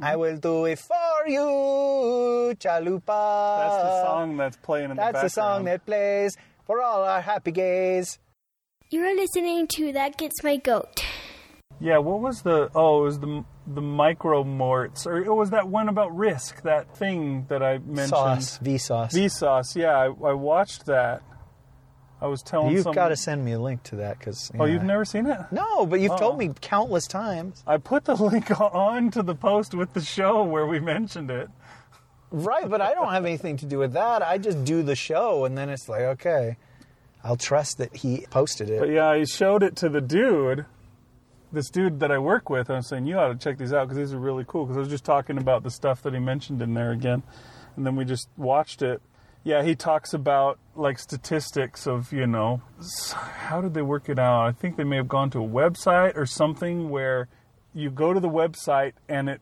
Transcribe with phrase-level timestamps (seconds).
[0.00, 3.58] I will do it for you, Chalupa.
[3.58, 5.14] That's the song that's playing in the background.
[5.14, 6.36] That's the song that plays
[6.66, 8.18] for all our happy gays.
[8.90, 11.04] You're listening to That Gets My Goat.
[11.80, 12.70] Yeah, what was the?
[12.74, 16.96] Oh, it was the the micro morts, or it was that one about risk, that
[16.96, 18.58] thing that I mentioned.
[18.62, 19.12] V sauce, Vsauce.
[19.12, 19.76] Vsauce.
[19.76, 21.22] Yeah, I, I watched that.
[22.20, 24.50] I was telling You've got to send me a link to that because.
[24.58, 25.38] Oh, you've never seen it?
[25.52, 26.18] No, but you've Oh.
[26.18, 27.62] told me countless times.
[27.66, 31.48] I put the link on to the post with the show where we mentioned it.
[32.30, 34.22] Right, but I don't have anything to do with that.
[34.22, 36.56] I just do the show, and then it's like, okay,
[37.24, 38.80] I'll trust that he posted it.
[38.80, 40.66] But yeah, I showed it to the dude,
[41.52, 42.68] this dude that I work with.
[42.68, 44.66] I'm saying, you ought to check these out because these are really cool.
[44.66, 47.22] Because I was just talking about the stuff that he mentioned in there again.
[47.76, 49.00] And then we just watched it.
[49.48, 52.60] Yeah, he talks about like statistics of, you know,
[53.08, 54.46] how did they work it out?
[54.46, 57.28] I think they may have gone to a website or something where
[57.72, 59.40] you go to the website and it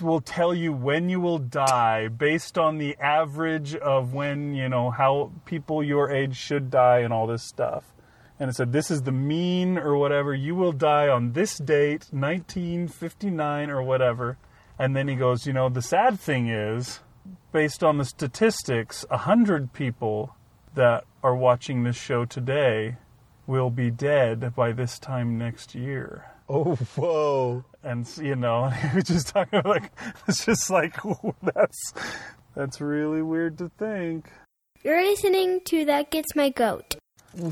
[0.00, 4.92] will tell you when you will die based on the average of when, you know,
[4.92, 7.96] how people your age should die and all this stuff.
[8.38, 10.34] And it said, this is the mean or whatever.
[10.34, 14.38] You will die on this date, 1959 or whatever.
[14.78, 17.00] And then he goes, you know, the sad thing is,
[17.52, 20.34] based on the statistics, 100 people
[20.74, 22.96] that are watching this show today
[23.46, 27.64] will be dead by this time next year oh, whoa.
[27.82, 29.92] and you know, he was just talking about like
[30.28, 30.96] it's just like
[31.42, 31.94] that's
[32.54, 34.30] that's really weird to think.
[34.82, 36.96] You're listening to That Gets My Goat.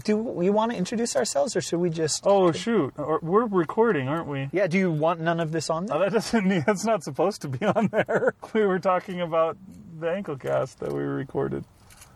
[0.04, 2.22] Do we want to introduce ourselves, or should we just?
[2.24, 4.48] Oh shoot, we're recording, aren't we?
[4.50, 4.66] Yeah.
[4.66, 5.96] Do you want none of this on there?
[5.96, 6.10] Oh, there?
[6.10, 6.46] that doesn't.
[6.46, 8.34] need- That's not supposed to be on there.
[8.54, 9.58] We were talking about
[9.98, 11.64] the ankle cast that we recorded,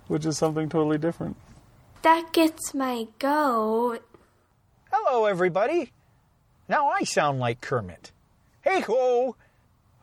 [0.08, 1.36] which is something totally different.
[2.02, 4.00] That Gets My Goat.
[4.92, 5.92] Hello, everybody.
[6.68, 8.12] Now I sound like Kermit.
[8.62, 9.36] Hey ho.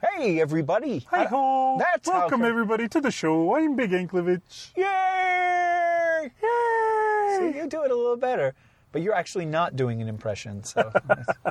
[0.02, 1.06] Hey, everybody.
[1.10, 1.78] Hi ho!
[1.80, 3.56] That's how welcome come- everybody to the show.
[3.56, 4.72] I'm Big Anklevich.
[4.76, 6.32] Yay!
[6.44, 7.52] Yay!
[7.52, 8.54] See, you do it a little better,
[8.92, 10.64] but you're actually not doing an impression.
[10.64, 10.92] So,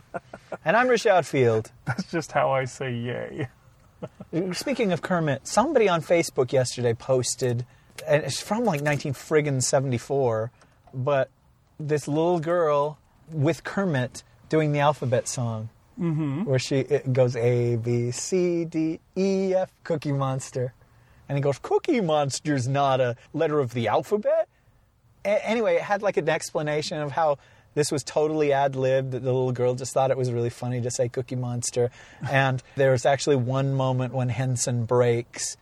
[0.64, 1.72] and I'm Rashad Field.
[1.84, 3.48] That's just how I say yay.
[4.52, 7.64] Speaking of Kermit, somebody on Facebook yesterday posted,
[8.06, 10.50] and it's from like 19 friggin' 74,
[10.92, 11.30] but
[11.78, 12.98] this little girl
[13.30, 15.68] with Kermit doing the alphabet song,
[15.98, 16.44] mm-hmm.
[16.44, 20.74] where she it goes A B C D E F Cookie Monster,
[21.28, 24.48] and he goes Cookie Monster's not a letter of the alphabet.
[25.24, 27.38] A- anyway, it had like an explanation of how
[27.74, 29.12] this was totally ad libbed.
[29.12, 31.90] That the little girl just thought it was really funny to say Cookie Monster.
[32.30, 35.56] And there's actually one moment when Henson breaks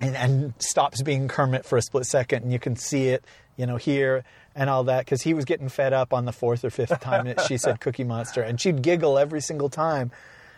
[0.00, 3.24] and, and stops being Kermit for a split second, and you can see it,
[3.56, 6.64] you know, here and all that, because he was getting fed up on the fourth
[6.64, 10.10] or fifth time that she said Cookie Monster, and she'd giggle every single time.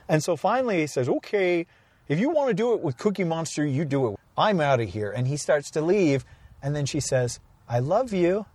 [0.08, 1.66] And so finally he says, okay,
[2.08, 4.20] if you want to do it with Cookie Monster, you do it.
[4.36, 5.10] I'm out of here.
[5.10, 6.24] And he starts to leave,
[6.62, 8.46] and then she says, I love you.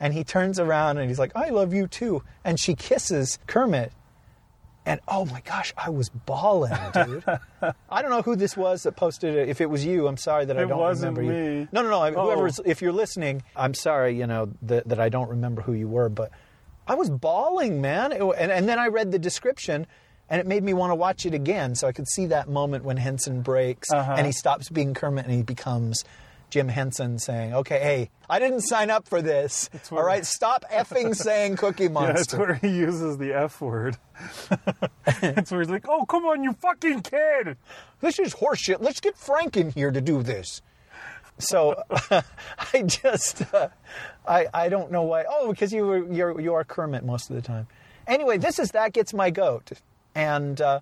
[0.00, 2.22] And he turns around and he's like, I love you too.
[2.44, 3.92] And she kisses Kermit.
[4.86, 7.22] And oh my gosh, I was bawling, dude.
[7.90, 9.48] I don't know who this was that posted it.
[9.50, 11.68] If it was you, I'm sorry that I It don't wasn't remember you.
[11.72, 12.02] No, no, no.
[12.18, 12.24] Oh.
[12.26, 15.88] Whoever's, if you're listening, I'm sorry, you know, that, that I don't remember who you
[15.88, 16.30] were, but
[16.86, 18.12] I was bawling, man.
[18.12, 19.86] It- and, and then I read the description
[20.30, 22.84] and it made me want to watch it again so I could see that moment
[22.84, 24.14] when Henson breaks Uh-huh.
[24.16, 26.02] and he stops being Kermit and he becomes
[26.50, 29.68] Jim Henson saying, okay, hey, I didn't sign up for this.
[29.90, 33.96] All right, stop effing saying Cookie Yeah, that's where he uses the F word.
[35.06, 37.56] it's where he's like, "Oh, come on, you fucking kid!"
[38.00, 38.80] this is horseshit.
[38.80, 40.60] Let's get Frank in here to do this.
[41.38, 41.82] So
[42.72, 43.68] I just uh,
[44.26, 45.24] I I don't know why.
[45.28, 47.68] Oh, because you were you're you are Kermit most of the time.
[48.06, 49.72] Anyway, this is that gets my goat,
[50.14, 50.80] and uh,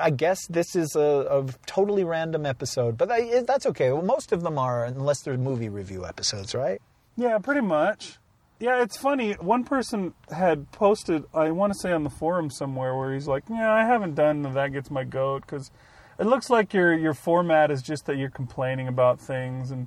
[0.00, 3.92] I guess this is a, a totally random episode, but I, that's okay.
[3.92, 6.80] Well, most of them are, unless they're movie review episodes, right?
[7.16, 8.18] Yeah, pretty much.
[8.58, 9.32] Yeah, it's funny.
[9.34, 13.44] One person had posted, I want to say on the forum somewhere, where he's like,
[13.48, 15.70] "Yeah, I haven't done the that gets my goat because
[16.18, 19.86] it looks like your your format is just that you're complaining about things, and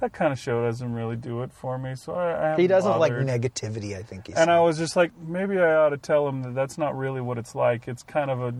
[0.00, 2.98] that kind of show doesn't really do it for me." So I, I He doesn't
[2.98, 3.96] like negativity.
[3.96, 6.54] I think he And I was just like, maybe I ought to tell him that
[6.56, 7.86] that's not really what it's like.
[7.86, 8.52] It's kind of a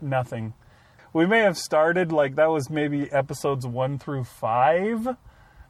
[0.00, 0.54] nothing.
[1.12, 5.16] We may have started like that was maybe episodes one through five,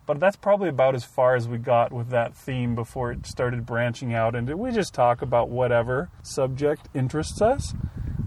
[0.07, 3.65] but that's probably about as far as we got with that theme before it started
[3.67, 4.35] branching out.
[4.35, 7.75] And we just talk about whatever subject interests us,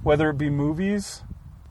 [0.04, 1.24] whether it be movies.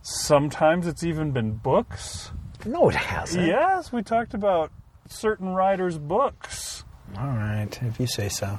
[0.02, 2.30] Sometimes it's even been books.
[2.64, 3.46] no, it hasn't.
[3.46, 4.70] Yes, we talked about
[5.08, 6.84] certain writers' books.
[7.16, 8.58] All right, if you say so.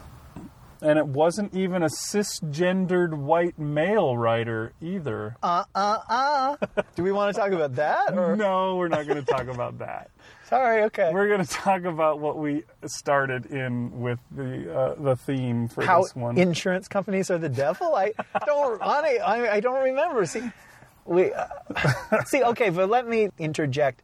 [0.82, 5.36] And it wasn't even a cisgendered white male writer either.
[5.44, 6.56] Uh uh uh.
[6.96, 8.18] Do we want to talk about that?
[8.18, 10.10] Or No, we're not going to talk about that.
[10.46, 11.12] sorry, okay.
[11.14, 15.84] We're going to talk about what we started in with the uh, the theme for
[15.84, 16.38] How this one.
[16.38, 17.94] insurance companies are the devil?
[17.96, 18.14] I
[18.46, 18.82] don't.
[18.82, 20.26] Honey, I, I don't remember.
[20.26, 20.50] See,
[21.06, 21.46] we uh,
[22.26, 22.42] see.
[22.42, 24.02] Okay, but let me interject.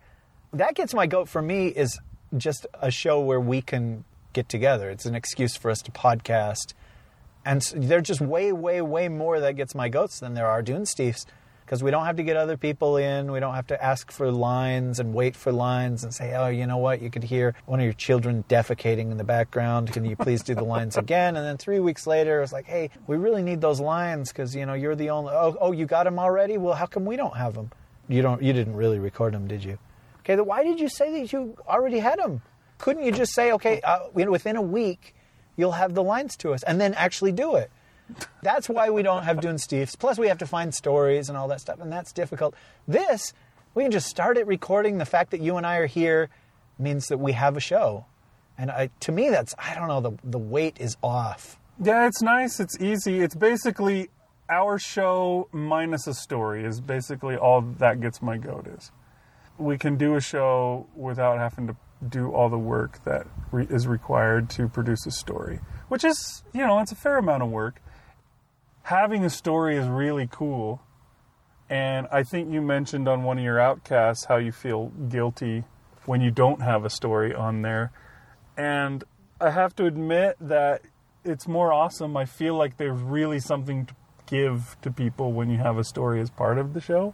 [0.53, 1.99] That gets my goat for me is
[2.37, 4.03] just a show where we can
[4.35, 4.89] get together.
[4.91, 6.73] It's an excuse for us to podcast,
[7.43, 10.61] and s there's just way, way, way more that gets my goats than there are
[10.61, 11.25] Dunesteefs.
[11.65, 14.31] Because we don't have to get other people in, we don't have to ask for
[14.31, 17.79] lines and wait for lines and say, oh, you know what, you could hear one
[17.79, 19.91] of your children defecating in the background.
[19.91, 21.35] Can you please do the lines again?
[21.35, 24.67] And then three weeks later, it's like, hey, we really need those lines because you
[24.67, 25.33] know you're the only.
[25.33, 26.59] Oh, oh, you got them already?
[26.59, 27.71] Well, how come we don't have them?
[28.07, 28.43] You don't.
[28.43, 29.79] You didn't really record them, did you?
[30.19, 32.43] Okay, then why did you say that you already had them?
[32.77, 35.15] Couldn't you just say, okay, uh, within a week,
[35.55, 37.71] you'll have the lines to us, and then actually do it?
[38.43, 39.97] That's why we don't have Dunesteefs.
[39.97, 42.53] Plus, we have to find stories and all that stuff, and that's difficult.
[42.87, 43.33] This,
[43.73, 44.97] we can just start it recording.
[44.97, 46.29] The fact that you and I are here
[46.77, 48.05] means that we have a show.
[48.57, 51.57] And I, to me, that's, I don't know, the, the weight is off.
[51.81, 52.59] Yeah, it's nice.
[52.59, 53.19] It's easy.
[53.19, 54.09] It's basically
[54.49, 58.91] our show minus a story is basically all that gets my goat is.
[59.57, 61.75] We can do a show without having to
[62.09, 66.65] do all the work that re- is required to produce a story, which is, you
[66.65, 67.81] know, it's a fair amount of work.
[68.83, 70.81] Having a story is really cool.
[71.69, 75.63] And I think you mentioned on one of your outcasts how you feel guilty
[76.05, 77.91] when you don't have a story on there.
[78.55, 79.03] And
[79.41, 80.81] I have to admit that
[81.23, 82.15] it's more awesome.
[82.15, 83.95] I feel like there's really something to
[84.27, 87.13] give to people when you have a story as part of the show.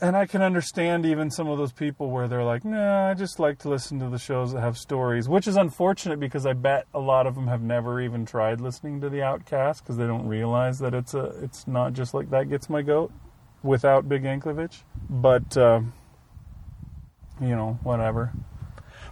[0.00, 3.40] And I can understand even some of those people where they're like, nah, I just
[3.40, 6.86] like to listen to the shows that have stories, which is unfortunate because I bet
[6.94, 10.28] a lot of them have never even tried listening to the Outcast because they don't
[10.28, 13.12] realize that it's a it's not just like that gets my goat
[13.64, 14.82] without Big Anklevich.
[15.10, 15.92] But um,
[17.40, 18.32] you know, whatever.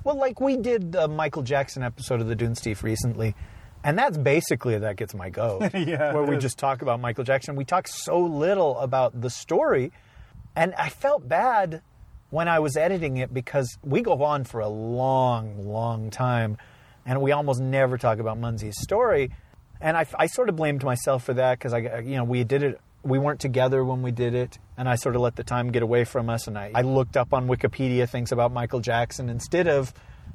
[0.05, 3.35] Well, like we did the Michael Jackson episode of the Dunesteef recently,
[3.83, 5.71] and that's basically that gets my goat.
[5.75, 6.43] Yeah, where we is.
[6.43, 7.57] just talk about Michael Jackson.
[7.57, 9.91] We talk so little about the story,
[10.57, 11.83] and I felt bad
[12.31, 16.57] when I was editing it because we go on for a long, long time,
[17.05, 19.31] and we almost never talk about Munsey's story.
[19.81, 22.63] And I, I sort of blamed myself for that because I, you know, we did
[22.63, 22.81] it.
[23.03, 25.83] We weren't together when we did it, and I sort of let the time get
[25.83, 26.49] away from us.
[26.49, 29.93] And I, I looked up on Wikipedia things about Michael Jackson instead of,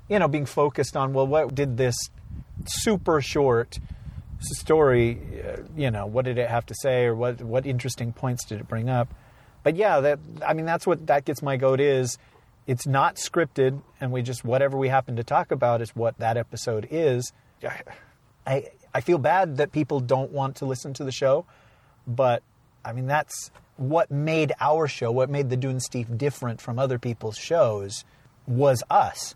[0.07, 1.95] you know, being focused on well, what did this
[2.65, 3.79] super short
[4.39, 8.45] story, uh, you know, what did it have to say, or what what interesting points
[8.45, 9.13] did it bring up?
[9.63, 12.17] But yeah, that I mean, that's what that gets my goat is.
[12.67, 16.37] It's not scripted, and we just whatever we happen to talk about is what that
[16.37, 17.33] episode is.
[18.45, 21.45] I I feel bad that people don't want to listen to the show,
[22.07, 22.43] but
[22.83, 27.37] I mean that's what made our show, what made the Dunesteef different from other people's
[27.37, 28.05] shows,
[28.45, 29.35] was us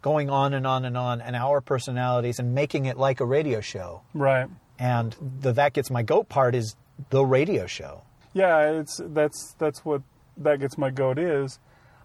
[0.00, 3.60] going on and on and on, and our personalities, and making it like a radio
[3.60, 4.02] show.
[4.14, 4.48] Right.
[4.78, 6.74] And the that gets my goat part is
[7.10, 8.02] the radio show.
[8.32, 10.02] Yeah, it's that's that's what
[10.36, 11.58] that gets my goat is.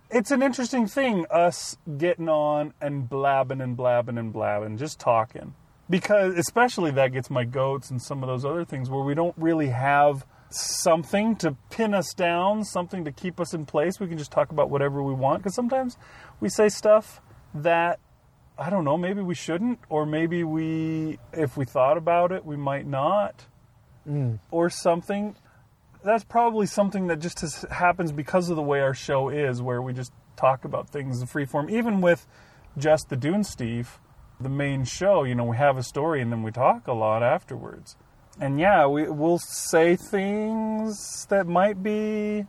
[0.09, 5.53] It's an interesting thing, us getting on and blabbing and blabbing and blabbing, just talking.
[5.89, 9.35] Because especially that gets my goats and some of those other things where we don't
[9.37, 13.99] really have something to pin us down, something to keep us in place.
[13.99, 15.43] We can just talk about whatever we want.
[15.43, 15.97] Because sometimes
[16.39, 17.21] we say stuff
[17.53, 17.99] that
[18.59, 22.57] I don't know, maybe we shouldn't, or maybe we, if we thought about it, we
[22.57, 23.45] might not,
[24.07, 24.39] mm.
[24.49, 25.35] or something
[26.03, 29.81] that's probably something that just has, happens because of the way our show is, where
[29.81, 31.69] we just talk about things in free form.
[31.69, 32.27] Even with
[32.77, 33.99] just the Dunesteef,
[34.39, 37.23] the main show, you know, we have a story and then we talk a lot
[37.23, 37.95] afterwards.
[38.39, 42.45] And yeah, we will say things that might be,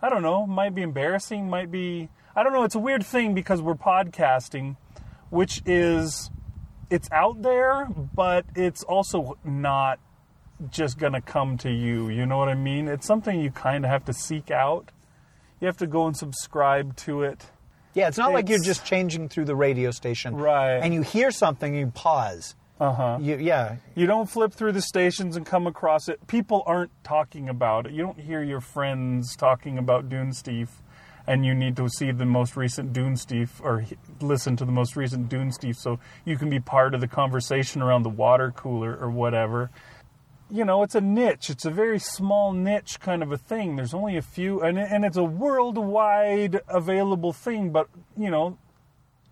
[0.00, 2.64] I don't know, might be embarrassing, might be, I don't know.
[2.64, 4.76] It's a weird thing because we're podcasting,
[5.28, 6.30] which is,
[6.88, 9.98] it's out there, but it's also not
[10.70, 12.08] just going to come to you.
[12.08, 12.88] You know what I mean?
[12.88, 14.90] It's something you kind of have to seek out.
[15.60, 17.46] You have to go and subscribe to it.
[17.94, 20.76] Yeah, it's not like you're just changing through the radio station, Right.
[20.76, 22.54] And you hear something, you pause.
[22.80, 23.18] Uh huh.
[23.20, 26.24] You, yeah, You don't flip through the stations and come across it.
[26.28, 27.92] People aren't talking about it.
[27.92, 30.68] You don't hear your friends talking about Dunesteef,
[31.26, 33.84] and you need to see the most recent Dunesteef or
[34.20, 38.04] listen to the most recent Dunesteef so you can be part of the conversation around
[38.04, 39.70] the water cooler or whatever.
[40.50, 41.50] You know, it's a niche.
[41.50, 43.76] It's a very small niche kind of a thing.
[43.76, 48.56] There's only a few, and, and it's a worldwide available thing, but, you know,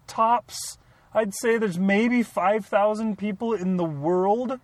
[0.07, 0.79] tops
[1.17, 4.61] I'd say there's maybe 5,000 people in the world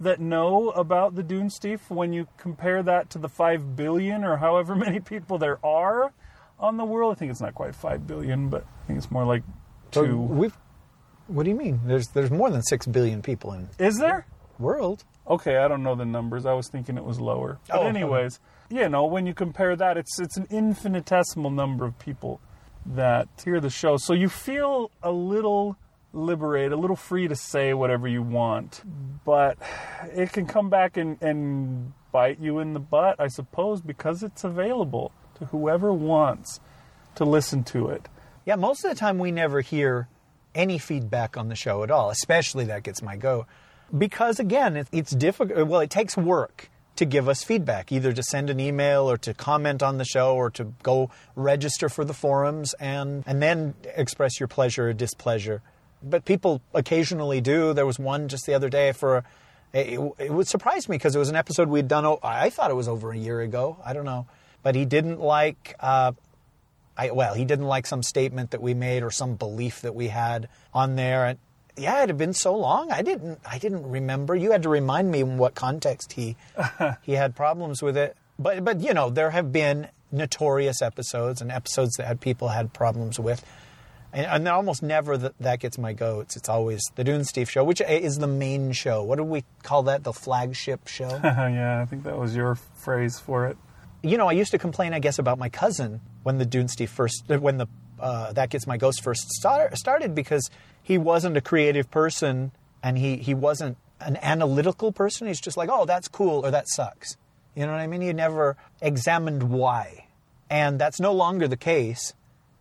[0.00, 4.74] that know about the Dunesteef when you compare that to the 5 billion or however
[4.86, 6.14] many people there are
[6.58, 7.14] on the world.
[7.14, 9.42] I think it's not quite 5 billion, but I think it's more like
[9.92, 10.16] So 2.
[10.18, 10.56] We've.
[11.26, 11.80] What do you mean?
[11.84, 14.26] There's there's more than six billion people in Is there?
[14.56, 15.04] the world.
[15.28, 16.46] Okay, I don't know the numbers.
[16.46, 17.58] I was thinking it was lower.
[17.68, 17.88] But Oh, okay.
[17.88, 22.40] anyways, you know, when you compare that, it's it's an infinitesimal number of people
[22.86, 23.96] that hear the show.
[23.96, 25.76] So you feel a little
[26.12, 28.82] liberated, a little free to say whatever you want.
[29.24, 29.58] But
[30.14, 34.42] it can come back and, and bite you in the butt, I suppose, because it's
[34.42, 36.58] available to whoever wants
[37.14, 38.08] to listen to it.
[38.46, 40.08] Yeah, most of the time we never hear
[40.54, 43.46] any feedback on the show at all, especially that gets my go.
[43.96, 45.66] Because again, it, it's difficult.
[45.66, 49.32] Well, it takes work to give us feedback, either to send an email or to
[49.32, 54.38] comment on the show or to go register for the forums and, and then express
[54.38, 55.62] your pleasure or displeasure.
[56.02, 57.72] But people occasionally do.
[57.72, 59.24] There was one just the other day for.
[59.72, 62.18] It, it would surprise me because it was an episode we'd done.
[62.22, 63.76] I thought it was over a year ago.
[63.84, 64.26] I don't know,
[64.64, 66.12] but he didn't like uh,
[67.00, 70.08] I, well, he didn't like some statement that we made or some belief that we
[70.08, 71.24] had on there.
[71.24, 71.38] And
[71.80, 72.90] yeah, it had been so long.
[72.92, 73.40] I didn't.
[73.48, 74.36] I didn't remember.
[74.36, 76.36] You had to remind me in what context he
[77.02, 78.16] he had problems with it.
[78.38, 82.72] But but you know, there have been notorious episodes and episodes that had people had
[82.72, 83.44] problems with.
[84.12, 86.36] And, and almost never that, that gets my goats.
[86.36, 89.04] It's always the Dunesteef show, which is the main show.
[89.04, 90.02] What do we call that?
[90.02, 91.08] The flagship show?
[91.24, 93.56] yeah, I think that was your phrase for it.
[94.02, 97.28] you know, I used to complain, I guess, about my cousin when the Dunesteef first,
[97.28, 97.68] when the
[98.00, 100.50] uh, that gets my ghost first start, started because
[100.82, 102.52] he wasn't a creative person
[102.82, 105.26] and he he wasn't an analytical person.
[105.26, 107.16] He's just like, oh, that's cool or that sucks.
[107.54, 108.00] You know what I mean?
[108.00, 110.06] He never examined why,
[110.48, 112.14] and that's no longer the case.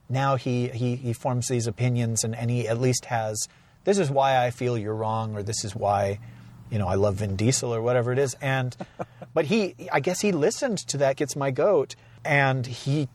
[0.09, 3.47] Now he he, he forms these opinions and, and he at least has
[3.83, 6.19] this is why I feel you're wrong or this is why
[6.71, 8.75] you know I love Vin Diesel or whatever it is and
[9.33, 13.07] but he I guess he listened to that gets my goat and he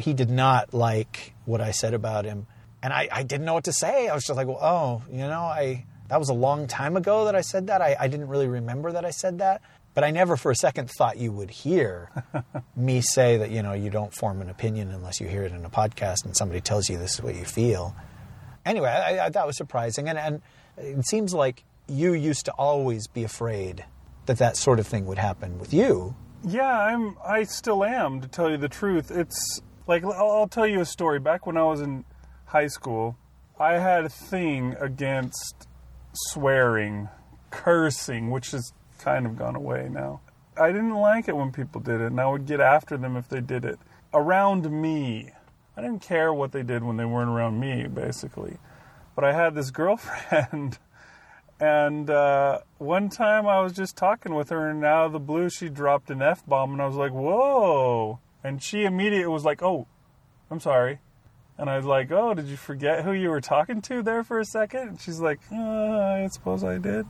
[0.00, 2.46] he did not like what I said about him.
[2.82, 4.08] And I, I didn't know what to say.
[4.08, 7.24] I was just like well, oh you know I that was a long time ago
[7.24, 7.82] that I said that.
[7.82, 9.62] I, I didn't really remember that I said that.
[9.94, 12.10] But I never for a second thought you would hear
[12.76, 15.64] me say that you know you don't form an opinion unless you hear it in
[15.64, 17.96] a podcast and somebody tells you this is what you feel.
[18.64, 20.08] Anyway I, I, that was surprising.
[20.08, 20.42] And, and
[20.76, 23.84] it seems like you used to always be afraid
[24.26, 26.14] that that sort of thing would happen with you
[26.48, 27.16] Yeah, I'm.
[27.26, 29.10] I still am, to tell you the truth.
[29.10, 31.18] It's like I'll, I'll tell you a story.
[31.18, 32.04] Back when I was in
[32.44, 33.16] high school,
[33.58, 35.66] I had a thing against
[36.14, 37.08] swearing,
[37.50, 40.20] cursing, which has kind of gone away now.
[40.56, 43.28] I didn't like it when people did it, and I would get after them if
[43.28, 43.80] they did it
[44.14, 45.32] around me.
[45.76, 48.56] I didn't care what they did when they weren't around me, basically.
[49.16, 50.78] But I had this girlfriend.
[51.58, 55.48] And uh, one time I was just talking with her, and out of the blue,
[55.48, 58.20] she dropped an F bomb, and I was like, whoa.
[58.44, 59.86] And she immediately was like, oh,
[60.50, 61.00] I'm sorry.
[61.58, 64.38] And I was like, oh, did you forget who you were talking to there for
[64.38, 64.88] a second?
[64.88, 67.06] And she's like, uh, I suppose I did.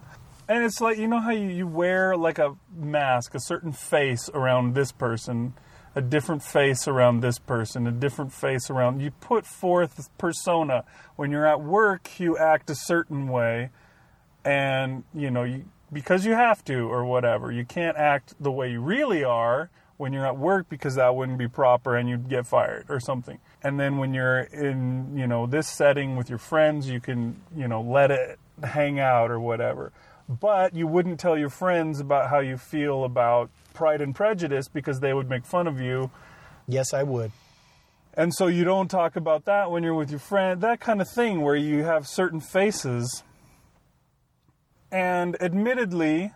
[0.48, 4.30] And it's like, you know how you, you wear like a mask, a certain face
[4.32, 5.54] around this person,
[5.96, 9.02] a different face around this person, a different face around.
[9.02, 10.84] You put forth persona.
[11.16, 13.70] When you're at work, you act a certain way
[14.46, 18.70] and you know you because you have to or whatever you can't act the way
[18.70, 22.46] you really are when you're at work because that wouldn't be proper and you'd get
[22.46, 23.38] fired or something.
[23.62, 27.68] And then when you're in you know this setting with your friends you can you
[27.68, 29.92] know let it hang out or whatever.
[30.28, 35.00] But you wouldn't tell your friends about how you feel about pride and prejudice because
[35.00, 36.10] they would make fun of you.
[36.68, 37.32] Yes i would.
[38.14, 41.08] And so you don't talk about that when you're with your friend that kind of
[41.08, 43.22] thing where you have certain faces
[44.96, 46.32] and admittedly,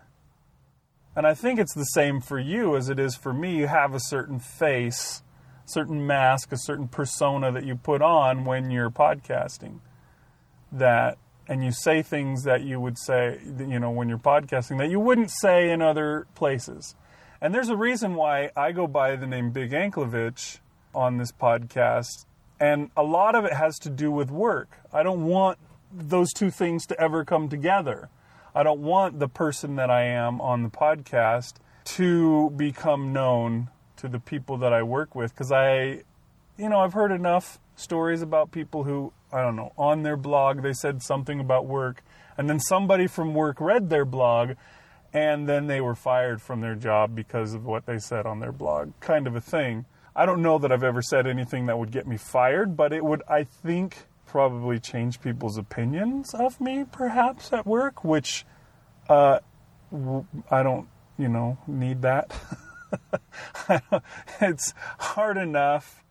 [1.15, 3.95] and I think it's the same for you as it is for me, you have
[3.95, 5.23] a certain face,
[5.65, 9.79] certain mask, a certain persona that you put on when you're podcasting.
[10.71, 14.91] That and you say things that you would say, you know, when you're podcasting that
[14.91, 16.93] you wouldn't say in other places.
[17.41, 20.59] And there's a reason why I go by the name Big Anklevich
[20.93, 22.25] on this podcast,
[22.59, 24.77] and a lot of it has to do with work.
[24.93, 25.57] I don't want
[25.91, 28.09] those two things to ever come together.
[28.53, 31.53] I don't want the person that I am on the podcast
[31.85, 36.03] to become known to the people that I work with because I,
[36.57, 40.63] you know, I've heard enough stories about people who, I don't know, on their blog
[40.63, 42.03] they said something about work
[42.37, 44.51] and then somebody from work read their blog
[45.13, 48.51] and then they were fired from their job because of what they said on their
[48.51, 49.85] blog, kind of a thing.
[50.15, 53.03] I don't know that I've ever said anything that would get me fired, but it
[53.03, 58.45] would, I think, probably change people's opinions of me, perhaps at work, which
[59.09, 59.39] uh,
[60.49, 62.33] I don't, you know, need that.
[64.41, 66.05] it's hard enough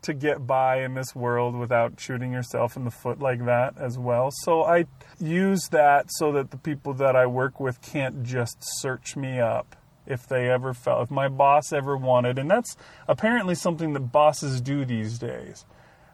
[0.00, 3.98] to get by in this world without shooting yourself in the foot like that as
[3.98, 4.30] well.
[4.32, 4.86] So I
[5.20, 9.76] use that so that the people that I work with can't just search me up
[10.06, 12.74] if they ever felt, if my boss ever wanted, and that's
[13.06, 15.66] apparently something that bosses do these days.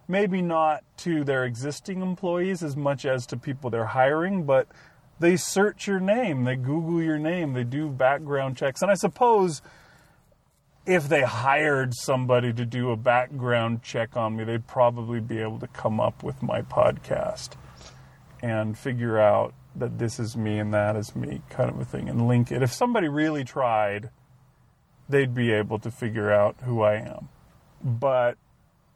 [0.08, 4.68] Maybe not to their existing employees as much as to people they're hiring, but
[5.20, 8.82] they search your name, they Google your name, they do background checks.
[8.82, 9.62] And I suppose
[10.84, 15.60] if they hired somebody to do a background check on me, they'd probably be able
[15.60, 17.50] to come up with my podcast
[18.42, 22.08] and figure out that this is me and that is me, kind of a thing,
[22.08, 22.62] and link it.
[22.62, 24.10] If somebody really tried,
[25.08, 27.28] they'd be able to figure out who I am.
[27.82, 28.36] But,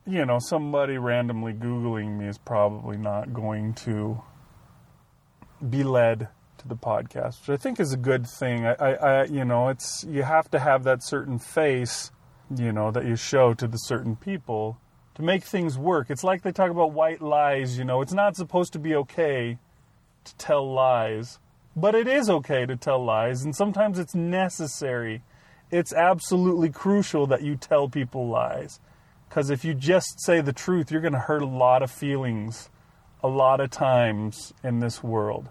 [0.06, 4.22] you know, somebody randomly Googling me is probably not going to
[5.68, 8.66] be led to the podcast, which I think is a good thing.
[8.66, 12.12] I, I, you know, it's you have to have that certain face,
[12.56, 14.78] you know, that you show to the certain people
[15.16, 16.08] to make things work.
[16.08, 17.76] It's like they talk about white lies.
[17.76, 19.58] You know, it's not supposed to be okay
[20.24, 21.40] to tell lies,
[21.74, 25.22] but it is okay to tell lies, and sometimes it's necessary.
[25.70, 28.78] It's absolutely crucial that you tell people lies.
[29.36, 32.70] Because if you just say the truth, you're going to hurt a lot of feelings
[33.22, 35.50] a lot of times in this world.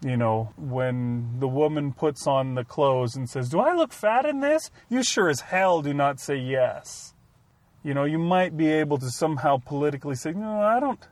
[0.00, 4.24] You know, when the woman puts on the clothes and says, Do I look fat
[4.24, 4.70] in this?
[4.88, 7.12] You sure as hell do not say yes.
[7.82, 11.04] You know, you might be able to somehow politically say, No, I don't.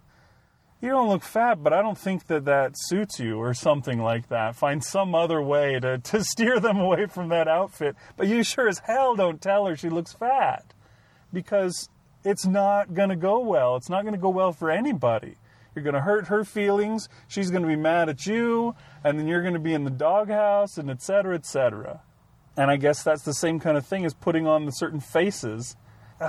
[0.81, 4.29] You don't look fat, but I don't think that that suits you, or something like
[4.29, 4.55] that.
[4.55, 7.97] Find some other way to, to steer them away from that outfit.
[8.17, 10.73] But you sure as hell don't tell her she looks fat
[11.33, 11.89] because
[12.27, 13.77] it's not going to go well.
[13.77, 15.37] It's not going to go well for anybody.
[15.75, 17.09] You're going to hurt her feelings.
[17.29, 19.91] She's going to be mad at you, and then you're going to be in the
[19.91, 22.03] doghouse, and et cetera, et cetera.
[22.57, 25.77] And I guess that's the same kind of thing as putting on the certain faces.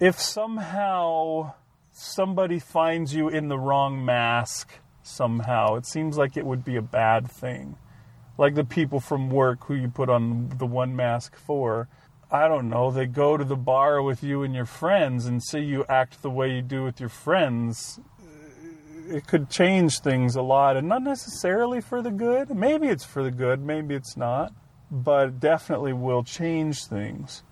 [0.00, 1.54] If somehow
[1.90, 4.70] somebody finds you in the wrong mask,
[5.02, 7.76] somehow, it seems like it would be a bad thing.
[8.38, 11.88] Like the people from work who you put on the one mask for.
[12.30, 15.60] I don't know, they go to the bar with you and your friends and see
[15.60, 18.00] you act the way you do with your friends
[19.10, 22.50] it could change things a lot and not necessarily for the good.
[22.50, 24.52] Maybe it's for the good, maybe it's not,
[24.90, 27.42] but it definitely will change things.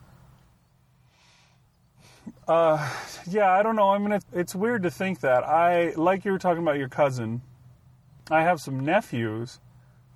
[2.46, 2.92] Uh,
[3.28, 3.90] yeah, I don't know.
[3.90, 5.44] I mean, it's, it's weird to think that.
[5.44, 7.42] I, like you were talking about your cousin,
[8.30, 9.60] I have some nephews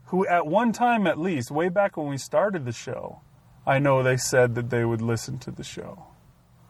[0.07, 3.21] who, at one time at least, way back when we started the show,
[3.67, 6.07] I know they said that they would listen to the show.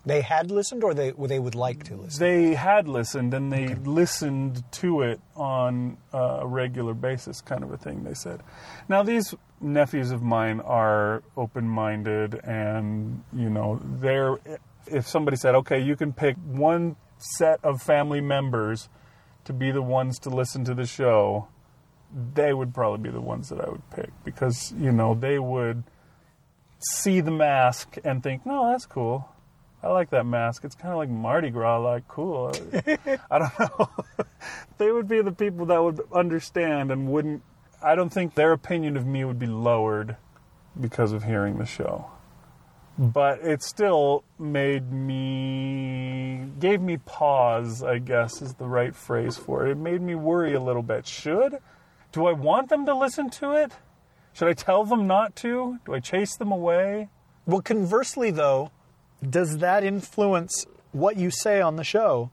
[0.07, 2.21] They had listened, or they they would like to listen.
[2.21, 7.71] They had listened, and they listened to it on uh, a regular basis, kind of
[7.71, 8.05] a thing.
[8.05, 8.43] They said.
[8.89, 14.39] Now these nephews of mine are open-minded, and you know, they're.
[14.87, 18.89] If somebody said, "Okay, you can pick one set of family members
[19.45, 21.49] to be the ones to listen to the show,"
[22.35, 25.85] they would probably be the ones that I would pick because you know they would
[26.81, 29.29] see the mask and think, "No, that's cool."
[29.83, 30.65] I like that mask.
[30.65, 32.53] It's kind of like Mardi Gras, like cool.
[33.31, 33.91] I don't know.
[34.79, 37.43] they would be the people that would understand and wouldn't.
[37.83, 40.17] I don't think their opinion of me would be lowered
[40.79, 42.11] because of hearing the show.
[42.99, 49.67] But it still made me, gave me pause, I guess is the right phrase for
[49.67, 49.71] it.
[49.71, 51.07] It made me worry a little bit.
[51.07, 51.59] Should?
[52.13, 53.73] Do I want them to listen to it?
[54.41, 55.81] Should I tell them not to?
[55.85, 57.11] Do I chase them away?
[57.45, 58.71] Well, conversely, though,
[59.29, 62.31] does that influence what you say on the show?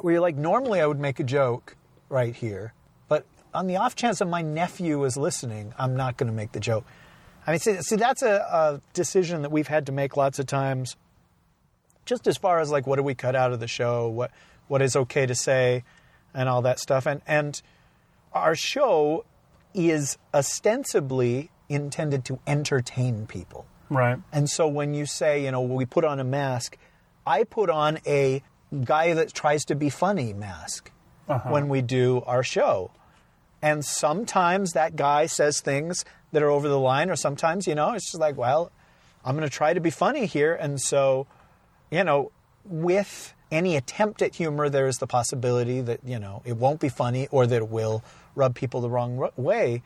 [0.00, 1.76] Where you're like, normally I would make a joke
[2.08, 2.72] right here,
[3.06, 6.52] but on the off chance that my nephew is listening, I'm not going to make
[6.52, 6.86] the joke.
[7.46, 10.46] I mean, see, see that's a, a decision that we've had to make lots of
[10.46, 10.96] times.
[12.06, 14.08] Just as far as like, what do we cut out of the show?
[14.08, 14.30] What
[14.68, 15.84] what is okay to say,
[16.32, 17.06] and all that stuff.
[17.06, 17.60] And and
[18.32, 19.26] our show
[19.74, 23.66] is ostensibly intended to entertain people.
[23.88, 24.18] Right.
[24.32, 26.76] And so when you say, you know, we put on a mask,
[27.26, 28.42] I put on a
[28.84, 30.90] guy that tries to be funny mask
[31.28, 31.50] uh-huh.
[31.50, 32.90] when we do our show.
[33.60, 37.92] And sometimes that guy says things that are over the line, or sometimes, you know,
[37.92, 38.72] it's just like, well,
[39.24, 40.54] I'm going to try to be funny here.
[40.54, 41.26] And so,
[41.90, 42.32] you know,
[42.64, 46.88] with any attempt at humor, there is the possibility that, you know, it won't be
[46.88, 48.02] funny or that it will
[48.34, 49.82] rub people the wrong ro- way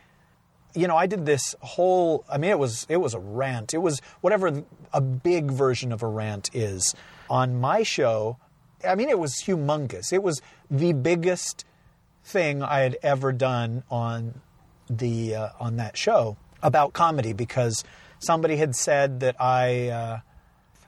[0.75, 2.23] you know, I did this whole.
[2.29, 3.73] I mean, it was it was a rant.
[3.73, 6.95] It was whatever a big version of a rant is
[7.31, 8.37] on my show,
[8.87, 10.13] I mean, it was humongous.
[10.13, 11.65] It was the biggest
[12.25, 14.41] thing I had ever done on
[14.89, 17.85] the uh, on that show about comedy because
[18.19, 20.21] somebody had said that I uh,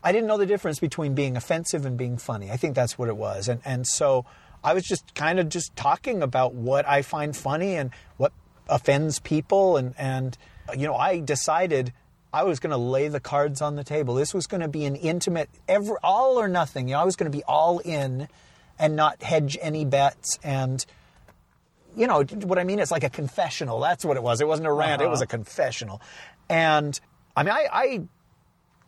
[0.02, 2.50] I didn't know the difference between being offensive and being funny.
[2.50, 4.24] I think that's what it was, and and so
[4.62, 8.32] I was just kind of just talking about what I find funny and what
[8.68, 10.37] offends people, and and
[10.76, 11.92] you know I decided.
[12.30, 14.14] I was going to lay the cards on the table.
[14.14, 16.87] This was going to be an intimate, ever, all or nothing.
[16.87, 18.28] You know, I was going to be all in
[18.78, 20.84] and not hedge any bets and
[21.96, 22.78] you know what I mean?
[22.78, 23.80] It's like a confessional.
[23.80, 24.40] That's what it was.
[24.40, 25.02] It wasn't a rant.
[25.02, 25.24] It was uh-huh.
[25.24, 26.00] a confessional.
[26.48, 26.98] And
[27.37, 28.00] I mean, I, I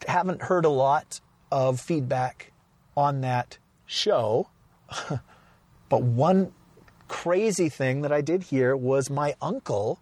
[0.06, 2.52] haven't heard a lot of feedback
[2.96, 4.48] on that show,
[5.88, 6.52] but one
[7.08, 10.00] crazy thing that I did hear was my uncle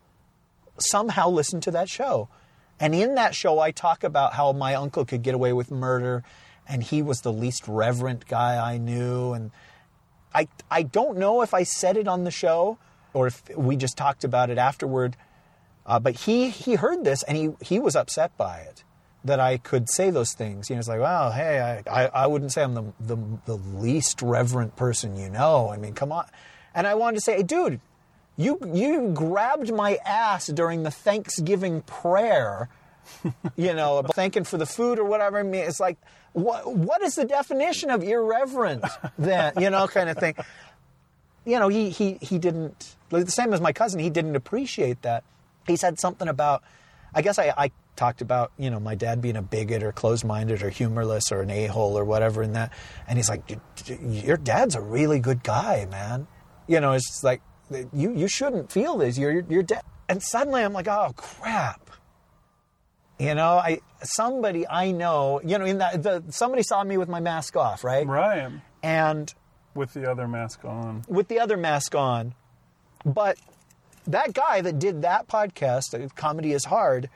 [0.79, 2.29] somehow listened to that show.
[2.79, 6.23] And in that show, I talk about how my uncle could get away with murder,
[6.69, 9.33] and he was the least reverent guy I knew.
[9.33, 9.51] And
[10.35, 12.79] I, I don't know if I said it on the show
[13.15, 15.17] or if we just talked about it afterward.
[15.87, 18.85] Uh, but he, he heard this and he, he was upset by it
[19.25, 20.71] that I could say those things.
[20.71, 23.57] You know, it's like, well, hey, I, I, I wouldn't say I'm the, the, the
[23.57, 25.71] least reverent person you know.
[25.71, 26.27] I mean, come on.
[26.75, 27.81] And I wanted to say, hey, dude,
[28.37, 32.69] you, you grabbed my ass during the Thanksgiving prayer,
[33.57, 35.39] you know, thanking for the food or whatever.
[35.39, 35.99] I mean, it's like,
[36.33, 38.85] what, what is the definition of irreverent
[39.19, 40.35] then, you know, kind of thing.
[41.45, 45.25] You know, he, he, he didn't, the same as my cousin, he didn't appreciate that.
[45.67, 46.63] He said something about,
[47.13, 50.25] I guess I, I talked about, you know, my dad being a bigot or closed
[50.25, 52.73] minded or humorless or an a hole or whatever in that.
[53.07, 53.43] And he's like,
[54.01, 56.27] your dad's a really good guy, man.
[56.67, 57.43] You know, it's like,
[57.93, 59.19] you, you shouldn't feel this.
[59.19, 59.83] You're, you're dead.
[60.09, 61.91] And suddenly I'm like, oh, crap.
[63.19, 67.09] You know, I somebody I know, you know, in that the, somebody saw me with
[67.09, 68.07] my mask off, right?
[68.07, 68.49] Right.
[68.81, 69.35] And
[69.75, 71.03] With the other mask on.
[71.09, 72.35] with the other mask on.
[73.05, 73.37] But
[74.07, 77.11] that guy that did that podcast, uh, Comedy is Hard,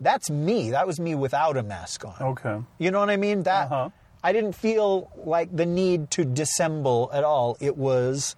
[0.00, 0.70] that's me.
[0.70, 2.14] That was me without a mask on.
[2.20, 2.58] Okay.
[2.78, 3.42] You know what I mean?
[3.44, 3.90] That Uh-huh.
[4.22, 7.56] I didn't feel like the need to dissemble at all.
[7.60, 8.34] It was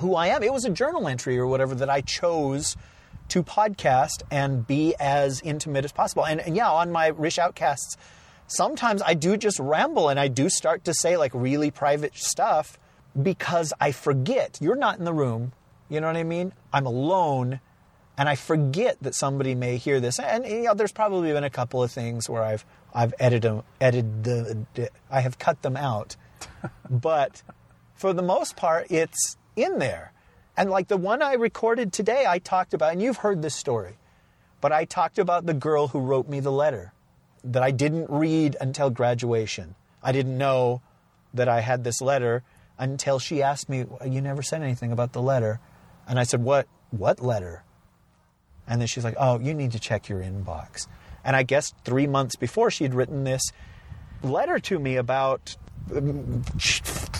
[0.00, 0.42] who I am.
[0.42, 2.76] It was a journal entry or whatever that I chose
[3.28, 6.26] to podcast and be as intimate as possible.
[6.26, 7.96] And, and yeah, on my Rish Outcasts,
[8.48, 12.76] sometimes I do just ramble and I do start to say like really private stuff
[13.20, 14.58] because I forget.
[14.60, 15.52] You're not in the room.
[15.88, 16.52] You know what I mean?
[16.72, 17.60] I'm alone
[18.16, 20.18] and I forget that somebody may hear this.
[20.18, 24.24] And you know, there's probably been a couple of things where I've I've edited edited
[24.74, 26.16] the, I have cut them out,
[26.90, 27.42] but
[27.94, 30.12] for the most part, it's in there.
[30.56, 33.98] And like the one I recorded today, I talked about, and you've heard this story,
[34.60, 36.92] but I talked about the girl who wrote me the letter
[37.42, 39.74] that I didn't read until graduation.
[40.02, 40.82] I didn't know
[41.34, 42.44] that I had this letter
[42.78, 45.58] until she asked me, "You never said anything about the letter,"
[46.06, 46.68] and I said, "What?
[46.90, 47.64] What letter?"
[48.66, 50.86] And then she's like, "Oh, you need to check your inbox."
[51.24, 53.42] And I guess three months before, she had written this
[54.22, 55.56] letter to me about
[55.94, 56.42] um,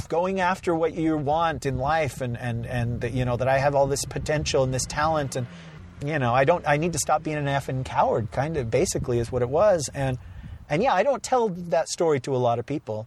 [0.08, 3.58] going after what you want in life, and and and that, you know that I
[3.58, 5.46] have all this potential and this talent, and
[6.04, 6.66] you know I don't.
[6.66, 8.30] I need to stop being an effing coward.
[8.30, 9.90] Kind of, basically, is what it was.
[9.94, 10.18] And
[10.68, 13.06] and yeah, I don't tell that story to a lot of people,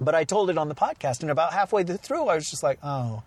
[0.00, 2.78] but I told it on the podcast, and about halfway through, I was just like,
[2.82, 3.22] oh.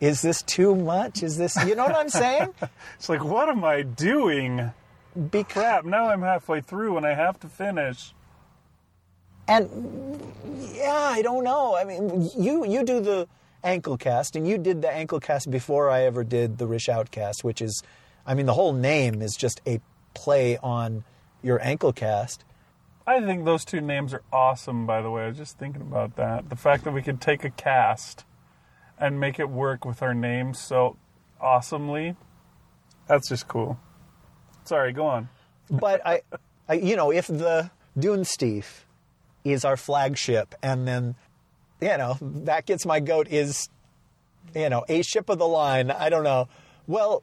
[0.00, 1.22] Is this too much?
[1.22, 2.54] Is this, you know what I'm saying?
[2.96, 4.72] It's like, what am I doing?
[5.30, 8.14] Be- Crap, now I'm halfway through and I have to finish.
[9.48, 10.32] And
[10.74, 11.74] yeah, I don't know.
[11.74, 13.26] I mean, you you do the
[13.64, 17.44] ankle cast, and you did the ankle cast before I ever did the Rish Outcast,
[17.44, 17.82] which is,
[18.26, 19.80] I mean, the whole name is just a
[20.12, 21.04] play on
[21.42, 22.44] your ankle cast.
[23.06, 25.22] I think those two names are awesome, by the way.
[25.24, 26.50] I was just thinking about that.
[26.50, 28.24] The fact that we could take a cast
[29.00, 30.96] and make it work with our names so
[31.40, 32.16] awesomely.
[33.06, 33.78] That's just cool.
[34.64, 35.28] Sorry, go on.
[35.70, 36.22] But I,
[36.68, 38.84] I, you know, if the Dunesteef
[39.44, 41.14] is our flagship, and then,
[41.80, 43.68] you know, that gets my goat is,
[44.54, 45.90] you know, a ship of the line.
[45.90, 46.48] I don't know.
[46.86, 47.22] Well,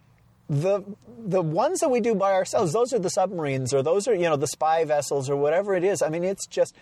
[0.49, 0.83] the
[1.17, 4.29] the ones that we do by ourselves, those are the submarines, or those are you
[4.29, 6.01] know the spy vessels, or whatever it is.
[6.01, 6.75] I mean, it's just.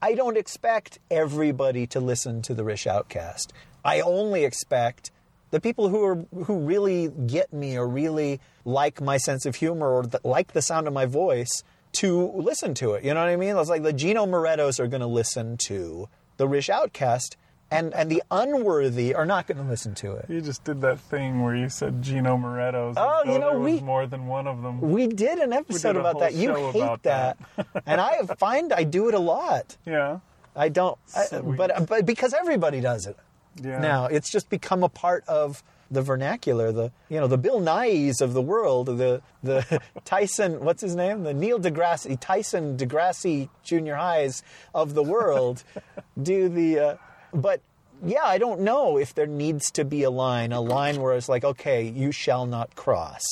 [0.00, 3.52] I don't expect everybody to listen to the Rish Outcast.
[3.84, 5.10] I only expect
[5.50, 9.88] the people who are who really get me or really like my sense of humor
[9.88, 13.04] or like the sound of my voice to listen to it.
[13.04, 13.56] You know what I mean?
[13.56, 17.36] It's like the Gino Morettos are going to listen to the Rish Outcast,
[17.70, 20.26] and and the unworthy are not going to listen to it.
[20.28, 22.96] You just did that thing where you said Gino Moretto's.
[22.98, 24.80] Oh, you know, there was we- more than one of them.
[24.80, 26.34] We did an episode a about that.
[26.34, 27.66] You hate that, that.
[27.86, 29.76] and I find I do it a lot.
[29.84, 30.20] yeah.
[30.56, 30.98] I don't.
[31.14, 33.16] I, but but because everybody does it
[33.62, 33.78] Yeah.
[33.78, 36.72] now, it's just become a part of the vernacular.
[36.72, 38.86] The you know the Bill Nye's of the world.
[38.86, 40.64] The the Tyson.
[40.64, 41.22] What's his name?
[41.22, 44.42] The Neil deGrasse Tyson deGrasse Junior Highs
[44.74, 45.62] of the world
[46.22, 46.78] do the.
[46.80, 46.96] Uh,
[47.32, 47.60] but
[48.04, 51.28] yeah, I don't know if there needs to be a line, a line where it's
[51.28, 53.22] like, okay, you shall not cross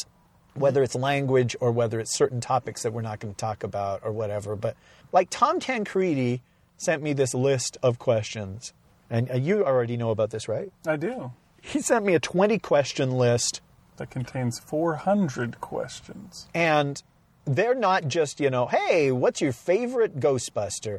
[0.56, 4.00] whether it's language or whether it's certain topics that we're not going to talk about
[4.02, 4.56] or whatever.
[4.56, 4.76] But
[5.12, 6.40] like Tom Tancredi
[6.76, 8.72] sent me this list of questions,
[9.08, 10.72] and uh, you already know about this, right?
[10.86, 11.32] I do.
[11.60, 13.60] He sent me a 20 question list,
[13.96, 16.48] That contains 400 questions.
[16.54, 17.02] and
[17.44, 20.98] they're not just, you know, hey, what's your favorite Ghostbuster?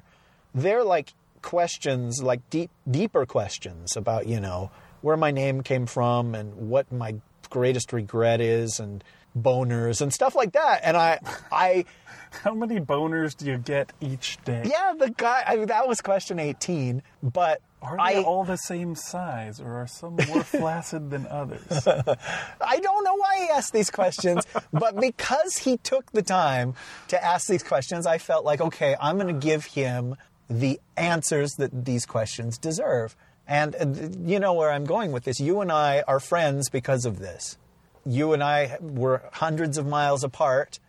[0.56, 4.71] They're like questions, like deep, deeper questions about, you know,
[5.02, 7.15] where my name came from and what my
[7.50, 9.04] greatest regret is and
[9.38, 10.82] boners and stuff like that.
[10.84, 11.19] And I,
[11.52, 11.86] I,
[12.43, 14.63] How many boners do you get each day?
[14.65, 15.43] Yeah, the guy.
[15.45, 19.82] I mean, that was question eighteen, but Are I they all the same size, or
[19.82, 21.62] are some more flaccid than others?
[21.88, 26.76] I don't know why he asked these questions, but because he took the time
[27.08, 30.15] to ask these questions, I felt like okay, I'm going to give him
[30.50, 33.16] the answers that these questions deserve.
[33.48, 35.40] And uh, you know where I'm going with this.
[35.40, 37.58] You and I are friends because of this.
[38.06, 40.80] You and I were hundreds of miles apart,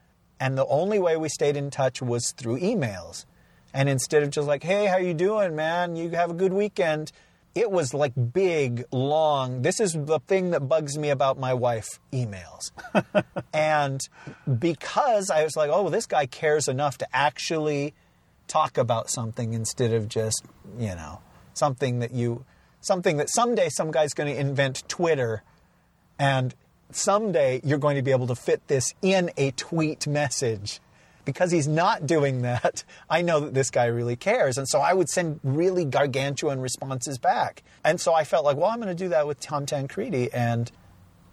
[0.40, 3.24] and the only way we stayed in touch was through emails.
[3.74, 5.96] And instead of just like, "Hey, how you doing, man?
[5.96, 7.12] You have a good weekend."
[7.54, 9.62] It was like big, long.
[9.62, 12.70] This is the thing that bugs me about my wife emails.
[13.52, 14.00] and
[14.58, 17.94] because I was like, "Oh, well, this guy cares enough to actually
[18.48, 20.44] talk about something instead of just,
[20.78, 21.20] you know,
[21.54, 22.44] something that you
[22.80, 25.42] something that someday some guy's going to invent Twitter
[26.18, 26.54] and
[26.90, 30.80] someday you're going to be able to fit this in a tweet message.
[31.24, 34.56] Because he's not doing that, I know that this guy really cares.
[34.56, 37.62] And so I would send really gargantuan responses back.
[37.84, 40.32] And so I felt like, well, I'm going to do that with Tom Tancredi.
[40.32, 40.72] And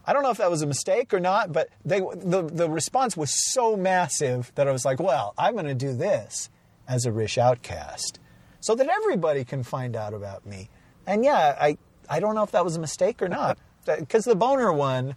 [0.05, 3.15] I don't know if that was a mistake or not, but they, the, the response
[3.15, 6.49] was so massive that I was like, well, I'm going to do this
[6.87, 8.19] as a Rish Outcast
[8.59, 10.69] so that everybody can find out about me.
[11.05, 11.77] And yeah, I,
[12.09, 13.57] I don't know if that was a mistake or not.
[13.85, 15.15] Because the boner one,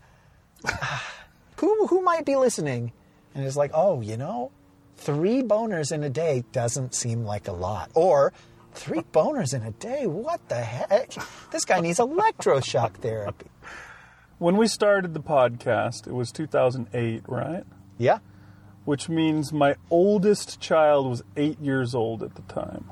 [1.57, 2.93] who, who might be listening
[3.35, 4.51] and is like, oh, you know,
[4.99, 7.91] three boners in a day doesn't seem like a lot.
[7.95, 8.35] Or
[8.75, 10.07] three boners in a day?
[10.07, 11.15] What the heck?
[11.51, 13.47] This guy needs electroshock therapy.
[14.39, 17.65] when we started the podcast, it was 2008, right?
[17.97, 18.19] Yeah.
[18.89, 22.91] Which means my oldest child was eight years old at the time.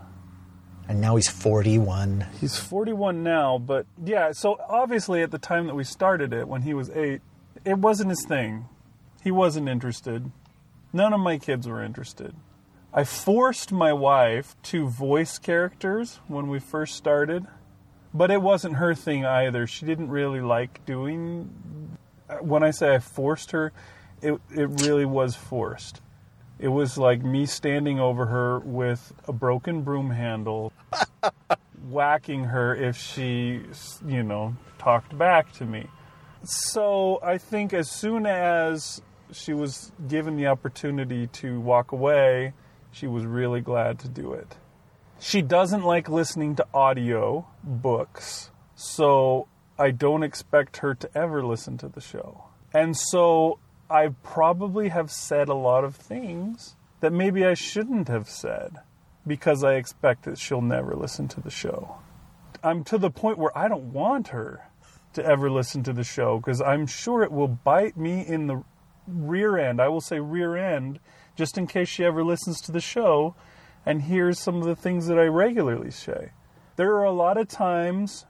[0.87, 2.27] And now he's 41.
[2.39, 6.61] He's 41 now, but yeah, so obviously at the time that we started it, when
[6.61, 7.23] he was eight,
[7.65, 8.67] it wasn't his thing.
[9.25, 10.31] He wasn't interested.
[10.93, 12.35] None of my kids were interested.
[12.93, 17.47] I forced my wife to voice characters when we first started,
[18.13, 19.67] but it wasn't her thing either.
[19.67, 21.97] She didn't really like doing.
[22.43, 23.73] When I say I forced her,
[24.23, 26.01] it, it really was forced.
[26.59, 30.73] It was like me standing over her with a broken broom handle,
[31.89, 33.63] whacking her if she,
[34.07, 35.87] you know, talked back to me.
[36.45, 39.03] So I think as soon as
[39.33, 42.55] she was given the opportunity to walk away,
[42.91, 44.57] she was really glad to do it.
[45.19, 49.49] She doesn't like listening to audio books, so
[49.79, 52.45] I don't expect her to ever listen to the show.
[52.73, 58.29] And so I probably have said a lot of things that maybe I shouldn't have
[58.29, 58.77] said
[59.27, 61.97] because I expect that she'll never listen to the show.
[62.63, 64.69] I'm to the point where I don't want her
[65.13, 68.65] to ever listen to the show because I'm sure it will bite me in the
[69.07, 69.81] rear end.
[69.81, 70.99] I will say rear end
[71.37, 73.35] just in case she ever listens to the show
[73.85, 76.33] and hears some of the things that I regularly say.
[76.77, 78.27] There are a lot of times,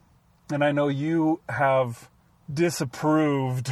[0.52, 2.10] and I know you have
[2.52, 3.70] disapproved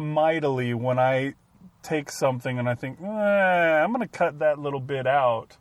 [0.00, 1.34] mightily when I
[1.82, 5.56] take something and I think, eh, I'm going to cut that little bit out.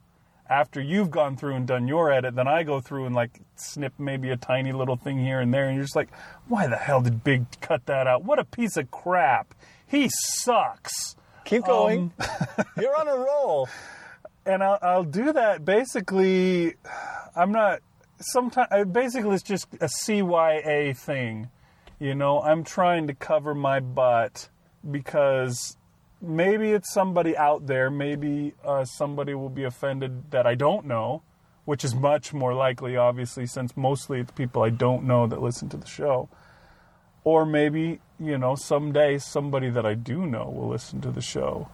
[0.47, 3.93] After you've gone through and done your edit, then I go through and like snip
[3.97, 6.10] maybe a tiny little thing here and there, and you're just like,
[6.47, 8.23] why the hell did Big cut that out?
[8.23, 9.55] What a piece of crap.
[9.88, 11.15] He sucks.
[11.45, 12.12] Keep going.
[12.79, 13.67] You're on a roll.
[14.45, 16.75] and I'll, I'll do that basically
[17.36, 17.79] i'm not
[18.19, 21.49] sometimes basically it's just a cya thing
[21.99, 24.49] you know i'm trying to cover my butt
[24.89, 25.77] because
[26.21, 31.21] maybe it's somebody out there maybe uh, somebody will be offended that i don't know
[31.65, 35.69] which is much more likely obviously since mostly it's people i don't know that listen
[35.69, 36.29] to the show
[37.23, 41.69] or maybe you know someday somebody that i do know will listen to the show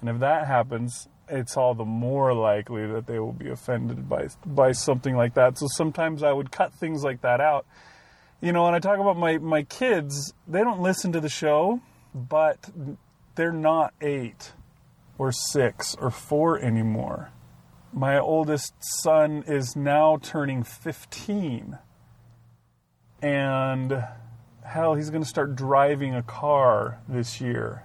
[0.00, 4.28] and if that happens it's all the more likely that they will be offended by
[4.44, 5.58] by something like that.
[5.58, 7.66] So sometimes I would cut things like that out.
[8.42, 11.80] You know, when I talk about my my kids, they don't listen to the show,
[12.12, 12.58] but
[13.36, 14.52] they're not 8
[15.16, 17.30] or 6 or 4 anymore.
[17.92, 21.78] My oldest son is now turning 15.
[23.22, 24.04] And
[24.66, 27.84] hell, he's going to start driving a car this year.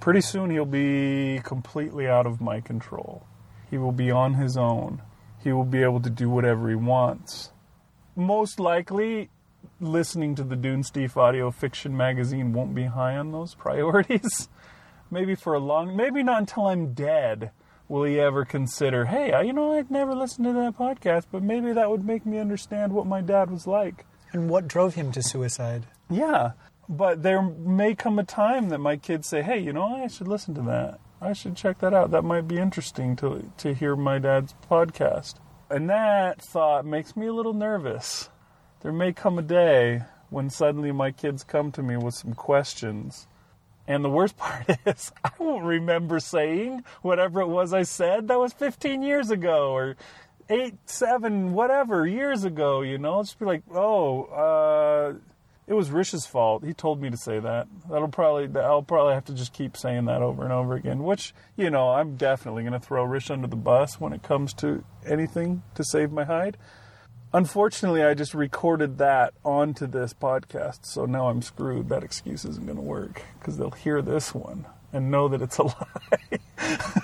[0.00, 3.26] Pretty soon he'll be completely out of my control.
[3.68, 5.02] He will be on his own.
[5.44, 7.52] He will be able to do whatever he wants.
[8.16, 9.28] Most likely,
[9.80, 14.48] listening to the Dunesteef audio fiction magazine won't be high on those priorities.
[15.10, 17.50] maybe for a long, maybe not until I'm dead
[17.88, 21.42] will he ever consider, hey, I- you know, I'd never listened to that podcast, but
[21.42, 24.06] maybe that would make me understand what my dad was like.
[24.32, 25.86] And what drove him to suicide?
[26.08, 26.52] Yeah,
[26.88, 30.28] but there may come a time that my kids say, "Hey, you know, I should
[30.28, 31.00] listen to that.
[31.20, 32.12] I should check that out.
[32.12, 35.34] That might be interesting to to hear my dad's podcast."
[35.68, 38.28] And that thought makes me a little nervous.
[38.82, 43.26] There may come a day when suddenly my kids come to me with some questions.
[43.86, 48.28] And the worst part is, I won't remember saying whatever it was I said.
[48.28, 49.96] That was 15 years ago, or
[50.48, 52.80] eight, seven, whatever years ago.
[52.80, 55.14] You know, I'll just be like, "Oh, uh,
[55.66, 56.64] it was Rish's fault.
[56.64, 57.68] He told me to say that.
[57.88, 61.04] That'll probably I'll probably have to just keep saying that over and over again.
[61.04, 64.52] Which you know I'm definitely going to throw Rish under the bus when it comes
[64.54, 66.56] to anything to save my hide.
[67.32, 71.88] Unfortunately, I just recorded that onto this podcast, so now I'm screwed.
[71.88, 75.58] That excuse isn't going to work because they'll hear this one and know that it's
[75.58, 76.40] a lie.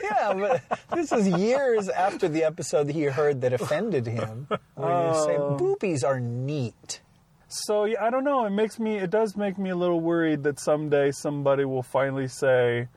[0.02, 4.48] Yeah, but this is years after the episode that he heard that offended him.
[4.74, 5.56] Where you say oh.
[5.56, 7.00] boobies are neat.
[7.46, 8.44] So yeah, I don't know.
[8.46, 8.96] It makes me.
[8.96, 12.88] It does make me a little worried that someday somebody will finally say,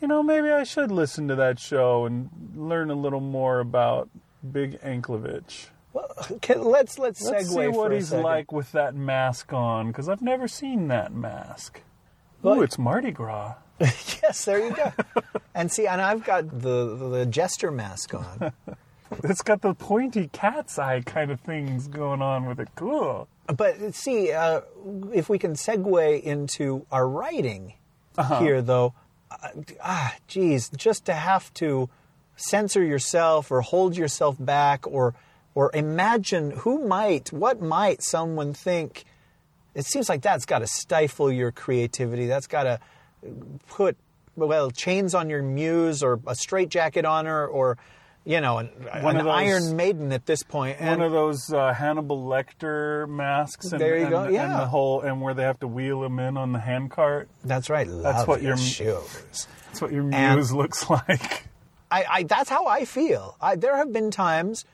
[0.00, 4.08] you know, maybe I should listen to that show and learn a little more about
[4.52, 5.66] Big Anklevich.
[5.92, 6.10] Well,
[6.56, 8.24] let's let's, Let's segue see what he's second.
[8.24, 11.80] like with that mask on, because I've never seen that mask.
[12.42, 13.54] Well- Ooh, it's Mardi Gras.
[13.80, 14.92] yes, there you go.
[15.54, 18.52] and see, and I've got the the jester mask on.
[19.24, 22.68] It's got the pointy cat's eye kind of things going on with it.
[22.76, 23.28] Cool.
[23.46, 24.62] But see, uh,
[25.12, 27.74] if we can segue into our writing
[28.38, 28.94] here, though,
[29.30, 29.48] uh,
[29.84, 31.90] ah, geez, just to have to
[32.36, 35.14] censor yourself or hold yourself back or
[35.54, 39.04] or imagine who might, what might someone think.
[39.74, 42.26] It seems like that's got to stifle your creativity.
[42.26, 42.78] That's got to
[43.68, 43.96] put
[44.36, 47.78] well chains on your muse or a straitjacket on her or
[48.24, 48.68] you know an,
[49.02, 50.78] One an of those- Iron Maiden at this point.
[50.80, 54.58] One And- of those uh, Hannibal Lecter masks, and, There you and, go, and yeah.
[54.58, 57.28] the whole, and where they have to wheel him in on the handcart.
[57.44, 57.88] That's right.
[57.90, 59.48] That's what your shoes.
[59.66, 61.44] That's what your And- muse looks like.
[61.90, 63.36] I, I that's how I feel.
[63.40, 64.64] I, there have been times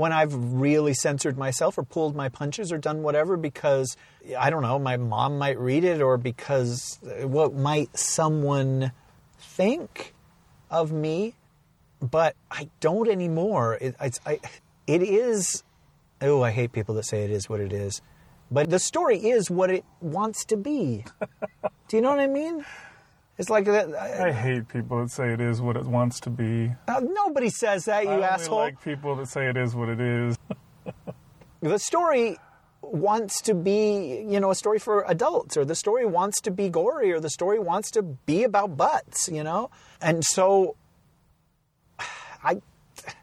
[0.00, 3.98] when I've really censored myself or pulled my punches or done whatever because
[4.38, 8.92] I don't know, my mom might read it or because uh, what might someone
[9.38, 10.14] think
[10.70, 11.34] of me,
[12.00, 13.76] but I don't anymore.
[13.78, 14.40] It, it's, I,
[14.86, 15.64] it is.
[16.22, 18.00] Oh, I hate people that say it is what it is,
[18.50, 21.04] but the story is what it wants to be.
[21.88, 22.64] Do you know what I mean?
[23.40, 23.94] It's like that.
[23.94, 26.74] I hate people that say it is what it wants to be.
[26.86, 28.58] Uh, nobody says that, you I asshole.
[28.58, 30.36] like people that say it is what it is.
[31.62, 32.36] the story
[32.82, 36.68] wants to be, you know, a story for adults, or the story wants to be
[36.68, 39.70] gory, or the story wants to be about butts, you know?
[40.02, 40.76] And so
[42.44, 42.60] I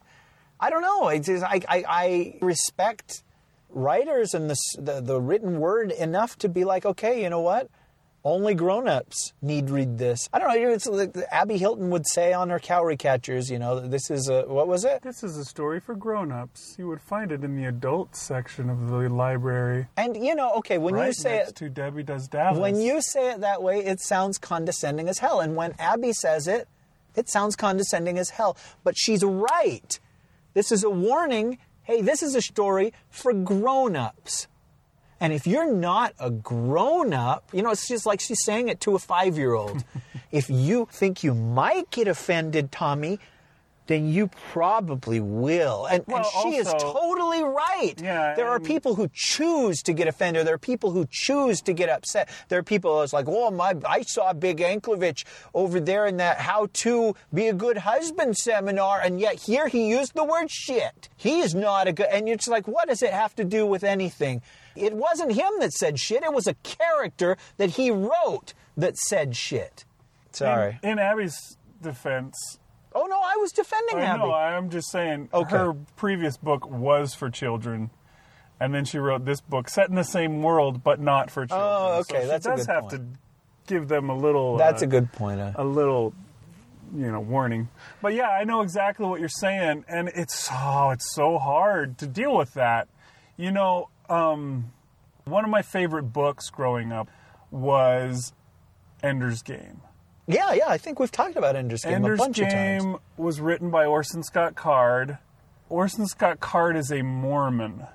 [0.58, 1.04] I don't know.
[1.04, 3.22] I just, I, I, I respect
[3.68, 7.70] writers and the, the the written word enough to be like, okay, you know what?
[8.24, 10.28] Only grown-ups need read this.
[10.32, 10.70] I don't know.
[10.70, 13.48] It's like Abby Hilton would say on her cowrie catchers.
[13.50, 15.02] You know, this is a what was it?
[15.02, 16.74] This is a story for grown-ups.
[16.78, 19.86] You would find it in the adult section of the library.
[19.96, 22.58] And you know, okay, when right you say next it, to Debbie Does Dallas.
[22.58, 25.40] When you say it that way, it sounds condescending as hell.
[25.40, 26.68] And when Abby says it,
[27.14, 28.56] it sounds condescending as hell.
[28.82, 29.98] But she's right.
[30.54, 31.58] This is a warning.
[31.82, 34.48] Hey, this is a story for grown ups.
[35.20, 38.80] And if you're not a grown up, you know, it's just like she's saying it
[38.82, 39.84] to a five year old.
[40.32, 43.18] if you think you might get offended, Tommy,
[43.88, 45.86] then you probably will.
[45.86, 47.94] And, and Well, she is totally right.
[48.00, 50.46] Yeah, there are people who choose to get offended.
[50.46, 52.28] There are people who choose to get upset.
[52.48, 55.24] There are people that's like, oh my, I saw Big Anklevich
[55.54, 59.88] over there in that how to be a good husband seminar, and yet here he
[59.88, 61.08] used the word shit.
[61.16, 63.82] He is not a good, and just like, what does it have to do with
[63.82, 64.42] anything?
[64.76, 66.22] It wasn't him that said shit.
[66.22, 69.84] It was a character that he wrote that said shit.
[70.32, 70.78] Sorry.
[70.82, 72.58] In, in Abby's defense,
[73.00, 74.24] Oh no, I was defending I Abby.
[74.24, 74.32] know.
[74.34, 75.28] I'm just saying.
[75.32, 75.56] Okay.
[75.56, 77.90] Her previous book was for children,
[78.58, 81.68] and then she wrote this book set in the same world but not for children.
[81.70, 82.92] Oh, So okay, she that's a does have point.
[82.94, 83.04] to
[83.68, 84.56] give them a little.
[84.56, 85.40] That's uh, a good point.
[85.40, 86.12] Uh, a little
[86.96, 87.68] you know warning
[88.00, 92.06] but yeah i know exactly what you're saying and it's oh it's so hard to
[92.06, 92.88] deal with that
[93.36, 94.72] you know um,
[95.26, 97.10] one of my favorite books growing up
[97.50, 98.32] was
[99.02, 99.82] ender's game
[100.28, 100.68] yeah, yeah.
[100.68, 102.54] I think we've talked about Ender's Game ender's a bunch of times.
[102.54, 105.18] Ender's game was written by orson scott card
[105.68, 107.86] orson scott card is a mormon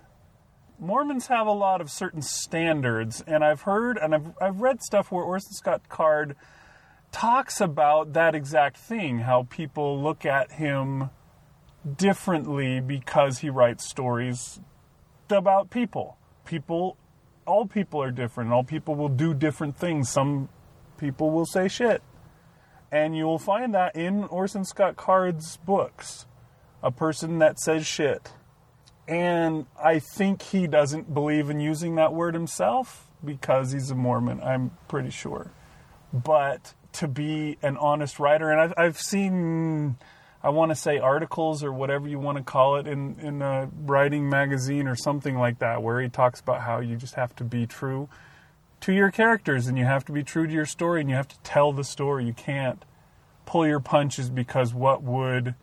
[0.80, 5.12] Mormons have a lot of certain standards, and I've heard and I've, I've read stuff
[5.12, 6.36] where Orson Scott Card
[7.12, 11.10] talks about that exact thing how people look at him
[11.96, 14.60] differently because he writes stories
[15.30, 16.18] about people.
[16.44, 16.98] People,
[17.48, 20.10] all people are different, all people will do different things.
[20.10, 20.50] Some
[20.98, 22.02] people will say shit.
[22.94, 26.28] And you will find that in Orson Scott Card's books.
[26.84, 28.32] A person that says shit.
[29.08, 34.41] And I think he doesn't believe in using that word himself because he's a Mormon,
[34.41, 35.50] I'm pretty sure.
[36.14, 39.96] But to be an honest writer, and I've, I've seen,
[40.44, 43.72] I want to say articles or whatever you want to call it in, in a
[43.86, 47.44] writing magazine or something like that, where he talks about how you just have to
[47.44, 48.08] be true
[48.84, 51.28] to your characters and you have to be true to your story and you have
[51.30, 52.26] to tell the story.
[52.26, 52.84] You can't
[53.46, 55.56] pull your punches because what would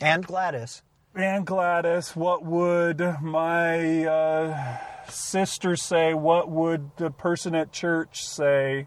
[0.00, 0.82] And Gladys.
[1.14, 4.78] and Gladys, what would my uh,
[5.10, 6.14] sister say?
[6.14, 8.86] What would the person at church say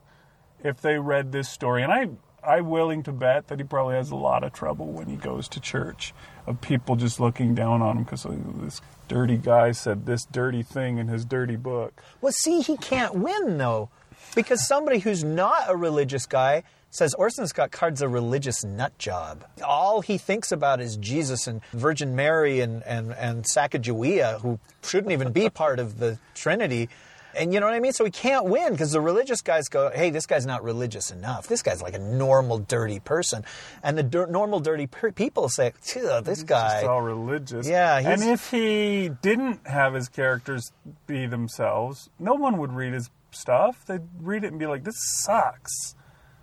[0.63, 1.83] if they read this story?
[1.83, 2.09] And I,
[2.43, 5.47] I'm willing to bet that he probably has a lot of trouble when he goes
[5.49, 6.15] to church
[6.47, 10.63] of people just looking down on him because of this dirty guy said this dirty
[10.63, 12.01] thing in his dirty book.
[12.21, 13.89] Well, see, he can't win though,
[14.35, 19.43] because somebody who's not a religious guy says Orson Scott Card's a religious nut job.
[19.63, 25.11] All he thinks about is Jesus and Virgin Mary and and and Sacagawea, who shouldn't
[25.11, 26.89] even be part of the Trinity.
[27.35, 27.93] And you know what I mean?
[27.93, 31.47] So he can't win because the religious guys go, hey, this guy's not religious enough.
[31.47, 33.43] This guy's like a normal, dirty person.
[33.83, 36.81] And the dir- normal, dirty per- people say, "Phew, this guy.
[36.81, 37.67] Just all religious.
[37.67, 40.71] Yeah, and if he didn't have his characters
[41.05, 43.85] be themselves, no one would read his stuff.
[43.85, 45.95] They'd read it and be like, "This sucks.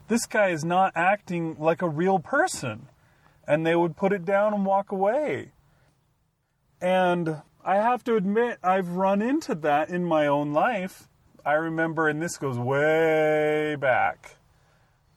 [0.09, 2.89] This guy is not acting like a real person,"
[3.49, 5.51] and they would put it down and walk away.
[6.81, 11.09] And I have to admit, I've run into that in my own life.
[11.47, 14.37] I remember, and this goes way back.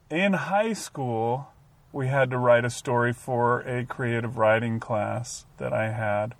[0.10, 1.50] In high school,
[1.92, 6.36] we had to write a story for a creative writing class that I had.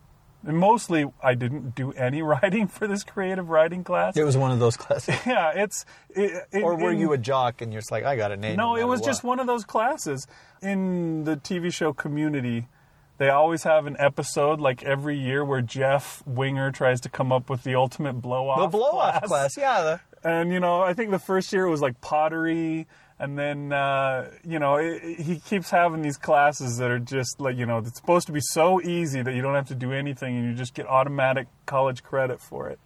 [0.46, 4.16] And mostly, I didn't do any writing for this creative writing class.
[4.16, 5.14] It was one of those classes.
[5.26, 5.84] Yeah, it's.
[6.12, 8.38] It, it, or were in- you a jock and you're just like, I got a
[8.38, 8.56] name?
[8.56, 10.26] no, no it was just one of those classes.
[10.62, 12.70] In the TV show Community,
[13.18, 17.50] they always have an episode like every year where Jeff Winger tries to come up
[17.50, 18.60] with the ultimate blow off.
[18.72, 19.82] The blow off class, yeah.
[20.24, 22.88] The, And you know, I think the first year it was like pottery,
[23.20, 27.40] and then uh, you know it, it- he keeps having these classes that are just
[27.42, 29.92] like you know it's supposed to be so easy that you don't have to do
[29.92, 32.80] anything and you just get automatic college credit for it.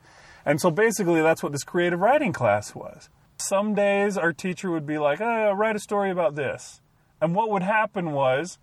[0.45, 3.09] And so basically, that's what this creative writing class was.
[3.37, 6.79] Some days our teacher would be like, oh, "Write a story about this,"
[7.19, 8.57] and what would happen was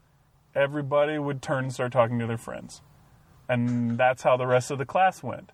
[0.58, 2.82] everybody would turn and start talking to their friends,
[3.48, 5.52] and that's how the rest of the class went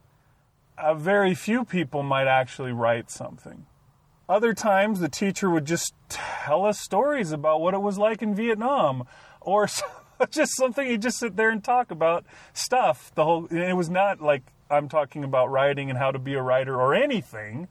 [0.79, 3.67] A very few people might actually write something.
[4.29, 8.35] Other times, the teacher would just tell us stories about what it was like in
[8.35, 9.05] Vietnam,
[9.41, 9.69] or
[10.31, 10.87] just something.
[10.87, 12.25] He'd just sit there and talk about
[12.55, 13.13] stuff.
[13.15, 13.47] The whole.
[13.47, 16.95] It was not like I'm talking about writing and how to be a writer or
[16.95, 17.69] anything.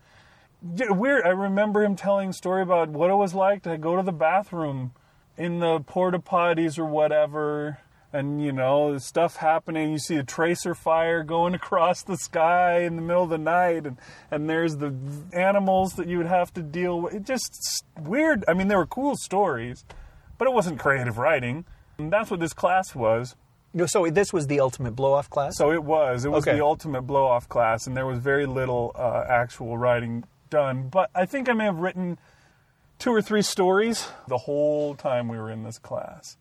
[0.61, 1.25] Weird.
[1.25, 4.13] I remember him telling a story about what it was like to go to the
[4.13, 4.91] bathroom
[5.37, 7.79] in the porta potties or whatever,
[8.11, 9.91] and you know stuff happening.
[9.91, 13.85] You see a tracer fire going across the sky in the middle of the night,
[13.87, 13.97] and
[14.31, 14.93] and there's the
[15.33, 17.13] animals that you would have to deal with.
[17.13, 18.43] It just weird.
[18.47, 19.85] I mean, there were cool stories,
[20.37, 21.65] but it wasn't creative writing.
[21.97, 23.35] And that's what this class was.
[23.85, 25.55] so this was the ultimate blow off class?
[25.57, 26.25] So it was.
[26.25, 26.57] It was Okay.
[26.57, 30.89] the ultimate blow off class, and there was very little uh, actual writing done.
[30.89, 32.17] But I think I may have written
[32.99, 36.37] two or three stories the whole time we were in this class.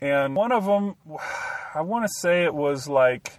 [0.00, 0.96] And one of them,
[1.74, 3.38] I want to say it was like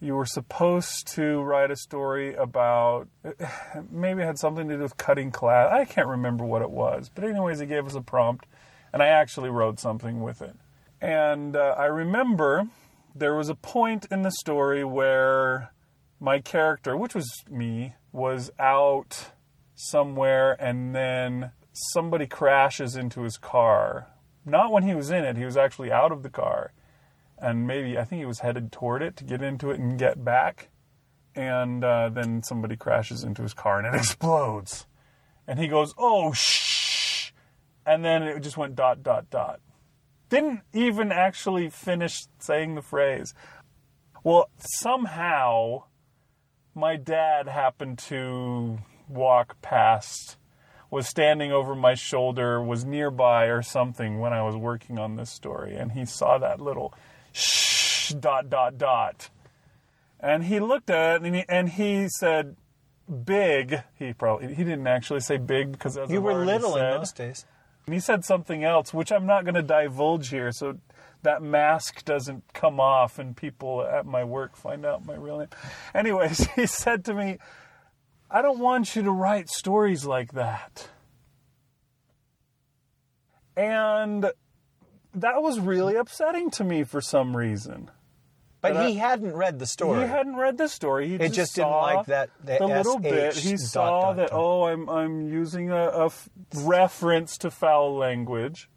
[0.00, 3.08] you were supposed to write a story about
[3.90, 5.72] maybe it had something to do with cutting class.
[5.72, 7.10] I can't remember what it was.
[7.14, 8.46] But, anyways, he gave us a prompt,
[8.92, 10.56] and I actually wrote something with it.
[11.00, 12.68] And uh, I remember
[13.14, 15.72] there was a point in the story where
[16.20, 19.30] my character, which was me, was out
[19.76, 24.08] somewhere and then somebody crashes into his car
[24.44, 25.36] Not when he was in it.
[25.36, 26.72] He was actually out of the car,
[27.38, 30.24] and maybe I think he was headed toward it to get into it and get
[30.24, 30.70] back,
[31.34, 34.86] and uh, then somebody crashes into his car and it explodes,
[35.46, 37.32] and he goes, "Oh shh,"
[37.84, 39.60] and then it just went dot dot dot.
[40.28, 43.34] Didn't even actually finish saying the phrase.
[44.24, 45.84] Well, somehow
[46.74, 50.36] my dad happened to walk past,
[50.90, 55.30] was standing over my shoulder, was nearby or something when I was working on this
[55.30, 56.94] story, and he saw that little
[57.32, 59.30] shh dot dot dot.
[60.20, 62.56] And he looked at it and he, and he said,
[63.24, 66.92] "Big." He probably he didn't actually say big because as You I've were little said,
[66.92, 67.46] in those days.
[67.86, 70.78] and he said something else, which I'm not going to divulge here, so
[71.22, 75.48] that mask doesn't come off and people at my work find out my real name.
[75.94, 77.38] Anyways, he said to me,
[78.30, 80.88] I don't want you to write stories like that.
[83.56, 84.24] And
[85.14, 87.90] that was really upsetting to me for some reason.
[88.60, 90.00] But But I- he hadn't read the story.
[90.02, 91.08] He hadn't read the story.
[91.08, 93.34] He It just didn't saw like that- the the little bit.
[93.36, 94.38] He dot, saw dot, that dot.
[94.38, 98.68] oh, I'm I'm using a, a f- reference to foul language,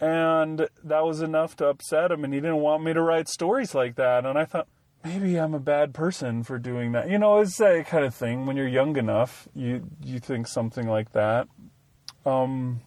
[0.00, 2.24] and that was enough to upset him.
[2.24, 4.26] And he didn't want me to write stories like that.
[4.26, 4.68] And I thought
[5.06, 7.08] maybe I'm a bad person for doing that.
[7.08, 8.46] You know, it's that kind of thing.
[8.46, 11.48] When you're young enough, you you think something like that.
[12.24, 12.80] Um,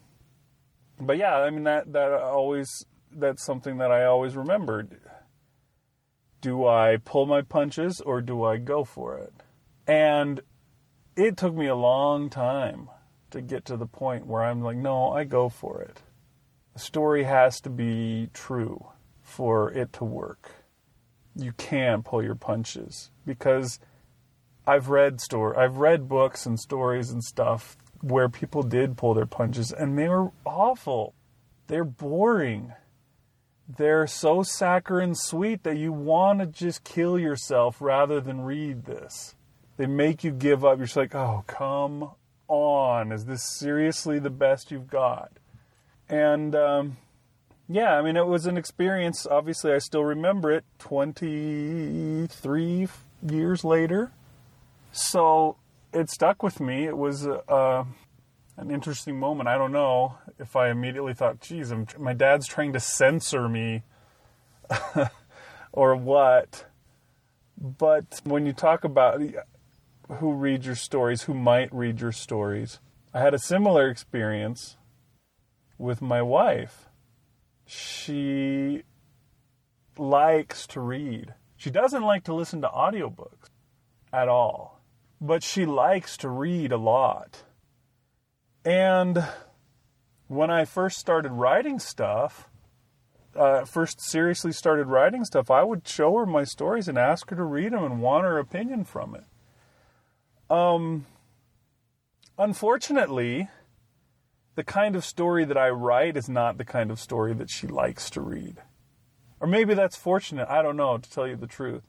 [0.99, 4.99] but yeah, I mean that that always that's something that I always remembered
[6.41, 9.33] do I pull my punches or do I go for it?
[9.87, 10.41] And
[11.15, 12.89] it took me a long time
[13.31, 16.01] to get to the point where I'm like, no, I go for it.
[16.73, 18.87] The story has to be true
[19.21, 20.51] for it to work.
[21.39, 23.79] You can pull your punches because
[24.67, 29.25] I've read story I've read books and stories and stuff where people did pull their
[29.25, 31.13] punches and they were awful.
[31.67, 32.73] They're boring
[33.77, 39.35] they're so saccharine sweet that you want to just kill yourself rather than read this.
[39.77, 40.77] They make you give up.
[40.77, 42.09] You're just like, oh, come
[42.47, 43.11] on.
[43.11, 45.31] Is this seriously the best you've got?
[46.09, 46.97] And um,
[47.71, 49.27] yeah, I mean, it was an experience.
[49.29, 52.87] Obviously, I still remember it 23
[53.29, 54.11] years later.
[54.91, 55.55] So
[55.93, 56.85] it stuck with me.
[56.85, 57.83] It was uh,
[58.57, 59.49] an interesting moment.
[59.49, 63.83] I don't know if I immediately thought, geez, I'm, my dad's trying to censor me
[65.71, 66.65] or what.
[67.55, 69.21] But when you talk about
[70.09, 72.79] who reads your stories, who might read your stories,
[73.13, 74.77] I had a similar experience
[75.77, 76.88] with my wife.
[77.71, 78.81] She
[79.95, 81.35] likes to read.
[81.55, 83.49] She doesn't like to listen to audiobooks
[84.11, 84.81] at all,
[85.21, 87.43] but she likes to read a lot.
[88.65, 89.23] And
[90.27, 92.49] when I first started writing stuff,
[93.35, 97.35] uh, first seriously started writing stuff, I would show her my stories and ask her
[97.35, 99.25] to read them and want her opinion from it.
[100.49, 101.05] Um,
[102.35, 103.47] unfortunately,
[104.59, 107.65] the kind of story that I write is not the kind of story that she
[107.65, 108.57] likes to read.
[109.39, 110.49] Or maybe that's fortunate.
[110.49, 111.83] I don't know, to tell you the truth.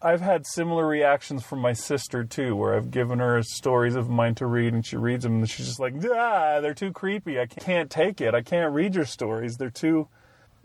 [0.00, 4.36] I've had similar reactions from my sister too, where I've given her stories of mine
[4.36, 7.40] to read, and she reads them, and she's just like, "Ah, they're too creepy.
[7.40, 8.36] I can't take it.
[8.36, 9.56] I can't read your stories.
[9.56, 10.06] They're too,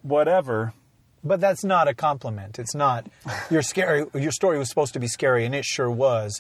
[0.04, 0.74] whatever."
[1.24, 2.60] But that's not a compliment.
[2.60, 3.08] It's not.
[3.50, 4.06] Your scary.
[4.14, 6.40] Your story was supposed to be scary, and it sure was.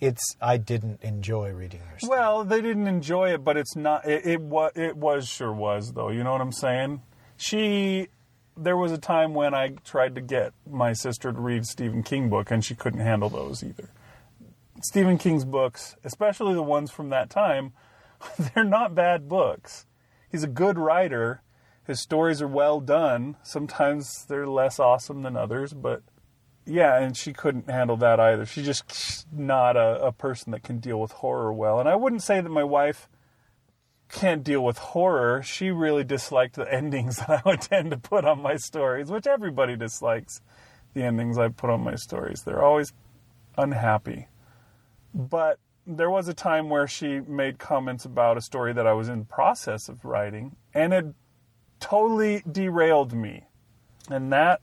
[0.00, 0.36] It's.
[0.40, 2.18] I didn't enjoy reading your story.
[2.18, 4.06] Well, they didn't enjoy it, but it's not.
[4.06, 4.72] It, it was.
[4.74, 6.10] It was sure was though.
[6.10, 7.02] You know what I'm saying?
[7.36, 8.08] She.
[8.56, 12.28] There was a time when I tried to get my sister to read Stephen King
[12.28, 13.90] book, and she couldn't handle those either.
[14.82, 17.72] Stephen King's books, especially the ones from that time,
[18.38, 19.86] they're not bad books.
[20.30, 21.42] He's a good writer.
[21.86, 23.36] His stories are well done.
[23.42, 26.02] Sometimes they're less awesome than others, but
[26.68, 28.44] yeah, and she couldn't handle that either.
[28.44, 31.80] She's just not a, a person that can deal with horror well.
[31.80, 33.08] And I wouldn't say that my wife
[34.10, 35.42] can't deal with horror.
[35.42, 39.26] She really disliked the endings that I would tend to put on my stories, which
[39.26, 40.40] everybody dislikes
[40.94, 42.42] the endings I put on my stories.
[42.42, 42.92] They're always
[43.56, 44.28] unhappy.
[45.14, 49.08] But there was a time where she made comments about a story that I was
[49.08, 51.06] in process of writing, and it
[51.80, 53.44] totally derailed me.
[54.10, 54.60] And that,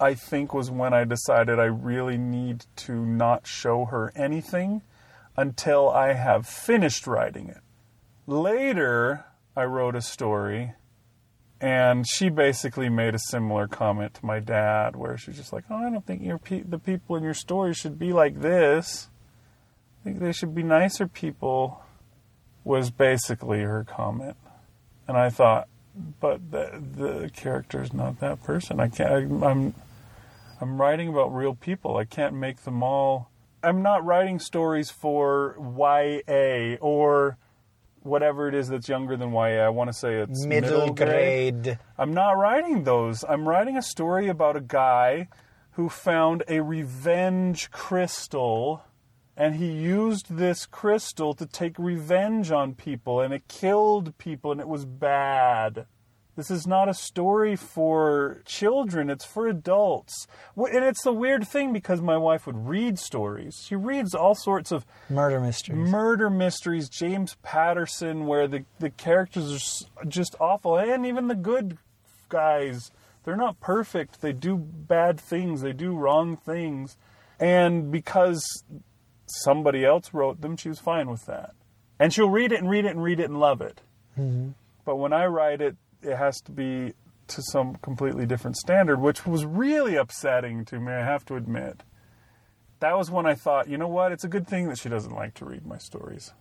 [0.00, 4.82] I think, was when I decided I really need to not show her anything
[5.36, 7.58] until I have finished writing it.
[8.26, 9.24] Later,
[9.56, 10.74] I wrote a story,
[11.60, 15.76] and she basically made a similar comment to my dad, where she's just like, "Oh,
[15.76, 19.08] I don't think your pe- the people in your story should be like this.
[20.00, 21.82] I think they should be nicer people."
[22.64, 24.36] Was basically her comment,
[25.06, 25.68] and I thought,
[26.20, 28.78] but the the character is not that person.
[28.78, 29.10] I can't.
[29.10, 29.74] I, I'm
[30.60, 31.96] I'm writing about real people.
[31.96, 33.30] I can't make them all.
[33.62, 37.36] I'm not writing stories for YA or
[38.02, 39.64] whatever it is that's younger than YA.
[39.64, 41.78] I want to say it's Middle, grade.
[41.96, 43.24] I'm not writing those.
[43.28, 45.28] I'm writing a story about a guy
[45.72, 48.82] who found a revenge crystal
[49.36, 54.60] and he used this crystal to take revenge on people and it killed people and
[54.60, 55.86] it was bad.
[56.38, 60.28] This is not a story for children, it's for adults.
[60.56, 63.64] And it's the weird thing because my wife would read stories.
[63.66, 65.90] She reads all sorts of Murder mysteries.
[65.90, 70.78] murder mysteries, James Patterson, where the, the characters are just awful.
[70.78, 71.76] And even the good
[72.28, 72.92] guys,
[73.24, 74.20] they're not perfect.
[74.20, 76.96] They do bad things, they do wrong things.
[77.40, 78.62] And because
[79.26, 81.56] somebody else wrote them, she was fine with that.
[81.98, 83.80] And she'll read it and read it and read it and love it.
[84.16, 84.50] Mm-hmm.
[84.84, 86.94] But when I write it, it has to be
[87.28, 91.82] to some completely different standard, which was really upsetting to me, I have to admit.
[92.80, 95.14] That was when I thought, you know what, it's a good thing that she doesn't
[95.14, 96.32] like to read my stories.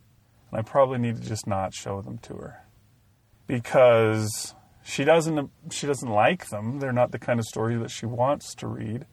[0.51, 2.63] And I probably need to just not show them to her.
[3.47, 6.79] Because she doesn't she doesn't like them.
[6.79, 9.05] They're not the kind of story that she wants to read.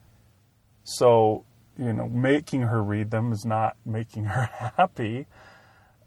[0.85, 1.45] So,
[1.79, 4.45] you know, making her read them is not making her
[4.77, 5.27] happy.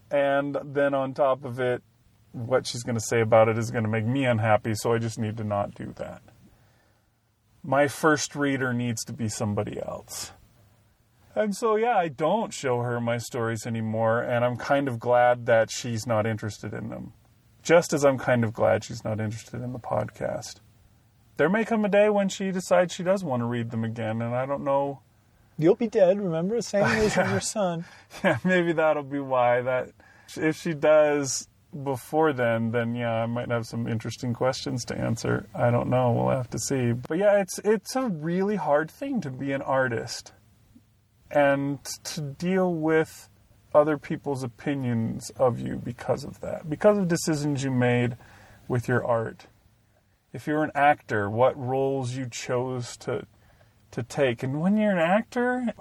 [0.10, 1.84] And then on top of it,
[2.46, 5.00] what she's going to say about it is going to make me unhappy, so I
[5.00, 6.22] just need to not do that.
[7.64, 10.32] My first reader needs to be somebody else.
[11.36, 15.46] And so, yeah, I don't show her my stories anymore, and I'm kind of glad
[15.46, 17.14] that she's not interested in them.
[17.62, 20.56] Just as I'm kind of glad she's not interested in the podcast.
[21.38, 24.22] There may come a day when she decides she does want to read them again,
[24.22, 25.02] and I don't know.
[25.60, 26.62] You'll be dead, remember?
[26.62, 27.86] Same as your son.
[28.24, 29.62] Yeah, maybe that'll be why.
[29.62, 29.90] That
[30.36, 31.48] if she does
[31.84, 35.48] before then, then yeah, I might have some interesting questions to answer.
[35.54, 36.12] I don't know.
[36.12, 36.94] We'll have to see.
[36.94, 40.34] But yeah, it's it's a really hard thing to be an artist
[41.30, 43.30] and to deal with
[43.74, 48.18] other people's opinions of you because of that, because of decisions you made
[48.68, 49.48] with your art.
[50.34, 53.26] If you're an actor, what roles you chose to
[53.92, 55.74] to take, and when you're an actor,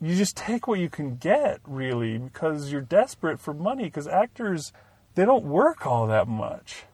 [0.00, 3.84] you just take what you can get, really, because you're desperate for money.
[3.84, 4.72] Because actors,
[5.18, 6.84] they don't work all that much.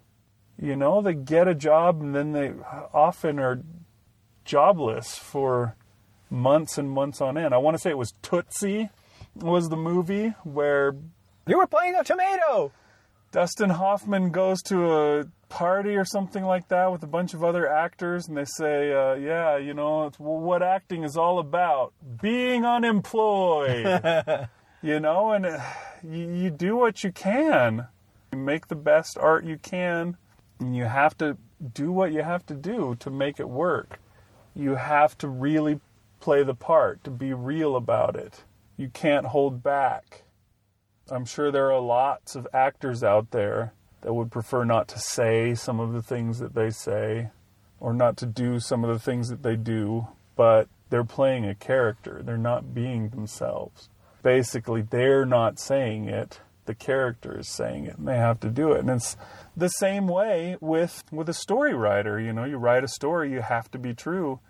[0.59, 2.53] You know, they get a job and then they
[2.95, 3.61] often are
[4.47, 5.77] jobless for
[6.31, 7.53] months and months on end.
[7.53, 8.89] I want to say it was Tootsie
[9.35, 10.97] was the movie where
[11.47, 12.73] You were playing a tomato.
[13.31, 17.69] Dustin Hoffman goes to a party or something like that with a bunch of other
[17.69, 22.65] actors, and they say, uh, "Yeah, you know, it's what acting is all about: being
[22.65, 23.85] unemployed."
[24.83, 25.61] you know, and uh,
[26.03, 27.89] you, you do what you can,
[28.35, 30.17] make the best art you can,
[30.61, 31.37] and you have to
[31.73, 33.99] do what you have to do to make it work.
[34.55, 35.81] You have to really
[36.21, 38.45] play the part, to be real about it.
[38.77, 40.23] You can't hold back.
[41.11, 45.55] I'm sure there are lots of actors out there that would prefer not to say
[45.55, 47.31] some of the things that they say
[47.81, 51.55] or not to do some of the things that they do, but they're playing a
[51.55, 52.23] character.
[52.25, 53.89] They're not being themselves.
[54.23, 56.41] Basically, they're not saying it.
[56.67, 58.81] The character is saying it, and they have to do it.
[58.81, 59.17] And it's
[59.57, 62.19] the same way with with a story writer.
[62.21, 64.41] You know, you write a story, you have to be true.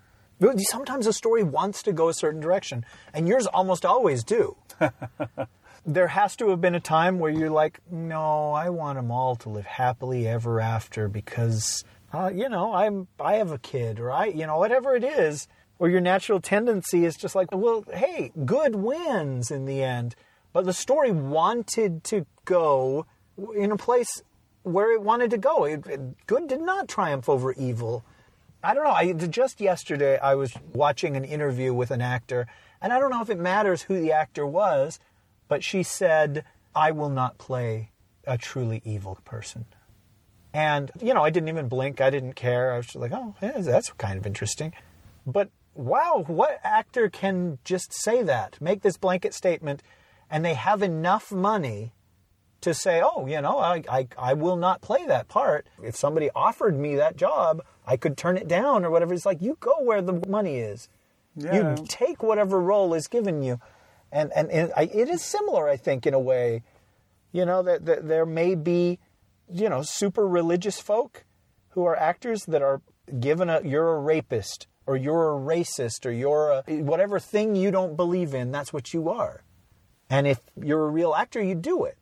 [0.57, 4.57] Sometimes a story wants to go a certain direction, and yours almost always do.
[5.85, 9.35] there has to have been a time where you're like, no, I want them all
[9.37, 14.11] to live happily ever after because, uh, you know, I'm I have a kid, or
[14.11, 15.47] I, you know, whatever it is.
[15.77, 20.15] Or your natural tendency is just like, well, hey, good wins in the end.
[20.55, 23.05] But the story wanted to go
[23.57, 24.23] in a place
[24.63, 25.65] where it wanted to go.
[25.65, 28.05] It, it- good did not triumph over evil.
[28.63, 28.91] I don't know.
[28.91, 32.47] I just yesterday I was watching an interview with an actor,
[32.81, 34.97] and I don't know if it matters who the actor was,
[35.49, 37.91] but she said, "I will not play
[38.25, 39.65] a truly evil person."
[40.53, 41.99] And you know, I didn't even blink.
[41.99, 42.71] I didn't care.
[42.71, 44.71] I was just like, "Oh, yeah, that's kind of interesting."
[45.27, 49.83] But wow, what actor can just say that, make this blanket statement,
[50.29, 51.93] and they have enough money
[52.61, 55.67] to say, oh, you know, I, I, I will not play that part.
[55.83, 59.13] If somebody offered me that job, I could turn it down or whatever.
[59.13, 60.89] It's like, you go where the money is.
[61.35, 61.75] Yeah.
[61.77, 63.59] You take whatever role is given you.
[64.11, 66.63] And, and, and I, it is similar, I think, in a way.
[67.31, 68.97] You know, that, that there may be,
[69.51, 71.23] you know, super religious folk
[71.69, 72.81] who are actors that are
[73.19, 77.69] given a, you're a rapist or you're a racist or you're a, whatever thing you
[77.69, 79.43] don't believe in, that's what you are.
[80.09, 81.97] And if you're a real actor, you do it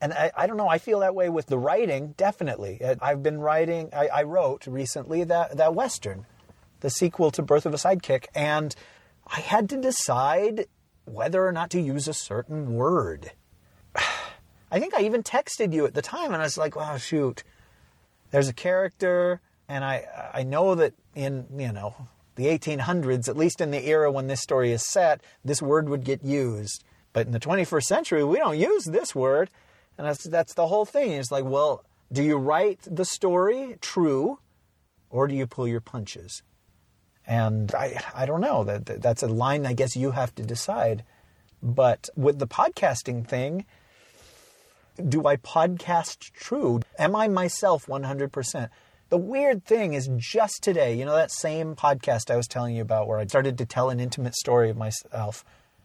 [0.00, 2.82] And I, I don't know, I feel that way with the writing, definitely.
[2.82, 6.26] Uh, I've been writing, I, I wrote recently that, that Western,
[6.80, 8.74] the sequel to Birth of a Sidekick, and
[9.26, 10.66] I had to decide
[11.04, 13.32] whether or not to use a certain word.
[14.70, 17.44] I think I even texted you at the time, and I was like, wow, shoot.
[18.30, 23.60] There's a character, and I, I know that in, you know, the 1800s, at least
[23.60, 26.82] in the era when this story is set, this word would get used.
[27.12, 29.50] But in the 21st century, we don't use this word.
[29.98, 31.12] And that's, that's the whole thing.
[31.12, 34.38] It's like, well, do you write the story true
[35.10, 36.42] or do you pull your punches?
[37.26, 38.64] And I, I don't know.
[38.64, 41.04] That, that That's a line I guess you have to decide.
[41.62, 43.66] But with the podcasting thing,
[45.08, 46.80] do I podcast true?
[46.98, 48.68] Am I myself 100%?
[49.08, 52.82] The weird thing is just today, you know, that same podcast I was telling you
[52.82, 55.44] about where I started to tell an intimate story of myself,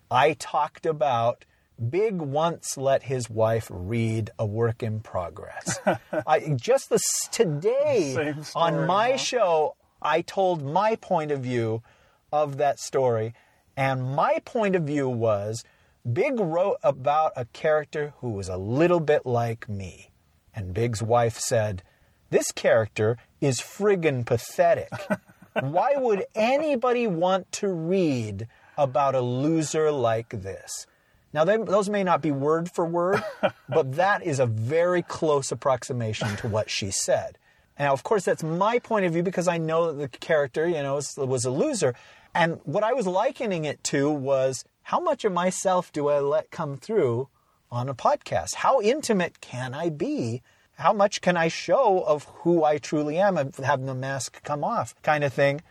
[0.10, 1.46] I talked about
[1.90, 5.80] Big once let his wife read a work in progress.
[6.26, 9.18] I just this today story, on my huh?
[9.18, 11.84] show, I told my point of view
[12.32, 13.36] of that story,
[13.76, 15.64] and my point of view was
[16.12, 20.10] Big wrote about a character who was a little bit like me,
[20.56, 21.84] and Big's wife said,
[22.32, 24.90] "This character is friggin' pathetic.
[25.60, 28.48] Why would anybody want to read
[28.78, 30.88] about a loser like this?"
[31.34, 33.24] Now, they, those may not be word for word,
[33.70, 37.38] but that is a very close approximation to what she said.
[37.80, 40.82] Now, of course, that's my point of view because I know that the character, you
[40.82, 41.94] know, was, was a loser.
[42.34, 46.50] And what I was likening it to was how much of myself do I let
[46.50, 47.30] come through
[47.72, 48.56] on a podcast?
[48.56, 50.42] How intimate can I be?
[50.76, 54.64] How much can I show of who I truly am and have the mask come
[54.64, 55.62] off kind of thing?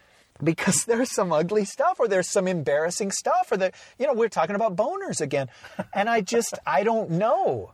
[0.42, 4.28] Because there's some ugly stuff or there's some embarrassing stuff or that, you know, we're
[4.28, 5.48] talking about boners again.
[5.92, 7.72] And I just, I don't know.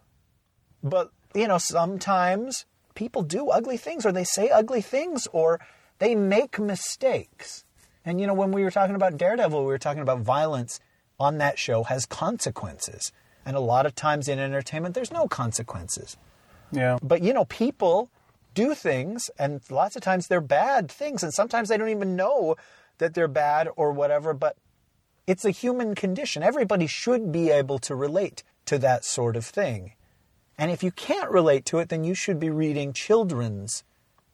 [0.83, 5.61] But, you know, sometimes people do ugly things or they say ugly things or
[5.99, 7.65] they make mistakes.
[8.05, 10.81] And, you know, when we were talking about Daredevil, we were talking about violence
[11.21, 13.13] on that show has consequences.
[13.47, 16.17] And a lot of times in entertainment, there's no consequences.
[16.73, 16.99] Yeah.
[17.03, 18.11] But, you know, people
[18.55, 21.23] do things, and lots of times they're bad things.
[21.23, 22.57] And sometimes they don't even know
[22.99, 24.57] that they're bad or whatever, but
[25.27, 26.43] it's a human condition.
[26.43, 29.93] Everybody should be able to relate to that sort of thing.
[30.59, 33.85] And if you can't relate to it, then you should be reading children's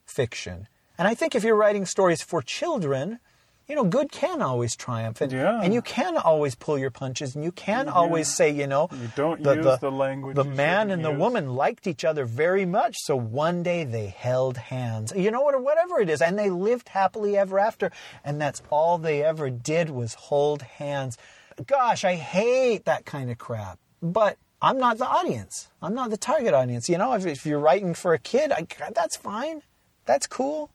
[0.05, 0.69] fiction.
[0.99, 3.21] And I think if you're writing stories for children,
[3.69, 5.21] you know, good can always triumph.
[5.21, 5.61] And, Yeah.
[5.63, 9.11] and you can always pull your punches, and you can always say, you know, You
[9.15, 13.15] don't use the language The man and the woman liked each other very much, so
[13.17, 15.13] one day they held hands.
[15.15, 17.93] You know what, or whatever it is, and they lived happily ever after,
[18.25, 21.19] and that's all they ever did was hold hands.
[21.67, 23.79] Gosh, I hate that kind of crap.
[24.01, 25.69] But I'm not the audience.
[25.83, 26.89] I'm not the target audience.
[26.89, 29.63] You know, if, if you're writing for a kid, I, that's fine.
[30.07, 30.71] That's cool.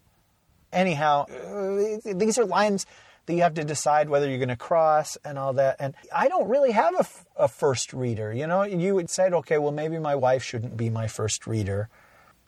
[0.74, 2.86] Anyhow, uh, these are lines
[3.26, 5.78] that you have to decide whether you're going to cross and all that.
[5.80, 8.34] And I don't really have a, f- a first reader.
[8.34, 11.90] You know, you would say, okay, well, maybe my wife shouldn't be my first reader.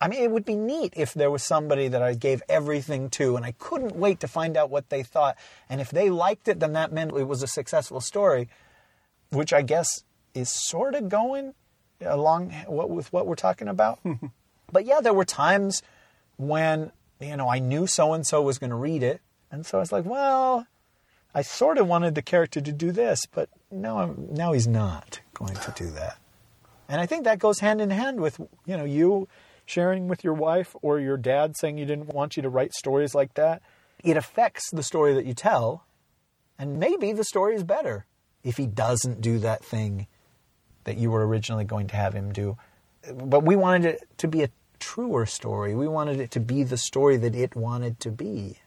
[0.01, 3.38] I mean, it would be neat if there was somebody that I gave everything to
[3.38, 5.38] and I couldn't wait to find out what they thought.
[5.69, 8.49] And if they liked it, then that meant it was a successful story,
[9.30, 9.88] which I guess
[10.34, 11.53] is sort of going
[12.01, 13.99] along with what we're talking about.
[14.71, 15.82] but yeah, there were times
[16.36, 19.22] when, you know, I knew so and so was going to read it.
[19.51, 20.68] And so I was like, well,
[21.34, 25.20] I sort of wanted the character to do this, but now, I'm, now he's not
[25.34, 26.18] going to do that.
[26.88, 29.28] And I think that goes hand in hand with, you know, you
[29.66, 33.16] sharing with your wife or your dad saying you didn't want you to write stories
[33.16, 33.61] like that.
[34.03, 35.86] It affects the story that you tell,
[36.59, 38.05] and maybe the story is better
[38.43, 40.07] if he doesn't do that thing
[40.84, 42.57] that you were originally going to have him do.
[43.11, 44.49] But we wanted it to be a
[44.86, 45.73] truer story.
[45.75, 48.59] We wanted it to be the story that it wanted to be.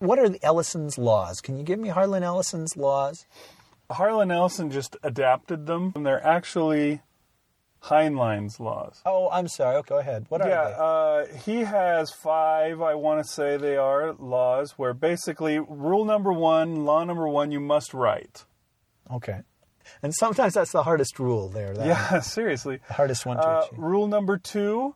[0.00, 1.40] What are the Ellison's laws?
[1.40, 3.24] Can you give me Harlan Ellison's laws?
[3.88, 7.02] Harlan Ellison just adapted them, and they're actually
[7.82, 9.00] Heinlein's laws.
[9.06, 9.76] Oh, I'm sorry.
[9.76, 10.26] Oh, go ahead.
[10.28, 10.74] What are Yeah, they?
[11.36, 16.32] uh, he has five, I want to say they are, laws where basically rule number
[16.32, 18.44] one, law number one, you must write.
[19.10, 19.42] Okay.
[20.02, 21.74] And sometimes that's the hardest rule there.
[21.74, 22.80] That Yeah, seriously.
[22.88, 23.78] The hardest one to Uh, achieve.
[23.78, 24.94] rule number two,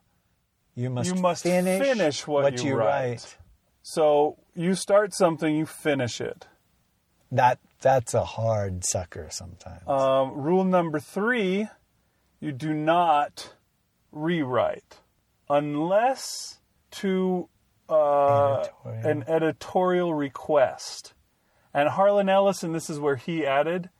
[0.74, 3.36] You must, you must finish, finish what you write.
[3.82, 6.46] so you start something, you finish it.
[7.32, 9.86] That that's a hard sucker sometimes.
[9.88, 11.68] Um, rule number three,
[12.40, 13.54] you do not
[14.12, 14.98] rewrite
[15.48, 16.58] unless
[16.90, 17.48] to
[17.88, 19.06] uh, Editorial.
[19.06, 21.12] an editorial request.
[21.72, 23.90] And Harlan Ellison, this is where he added,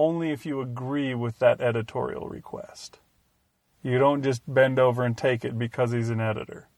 [0.00, 3.00] only if you agree with that editorial request.
[3.82, 6.68] You don't just bend over and take it because he's an editor.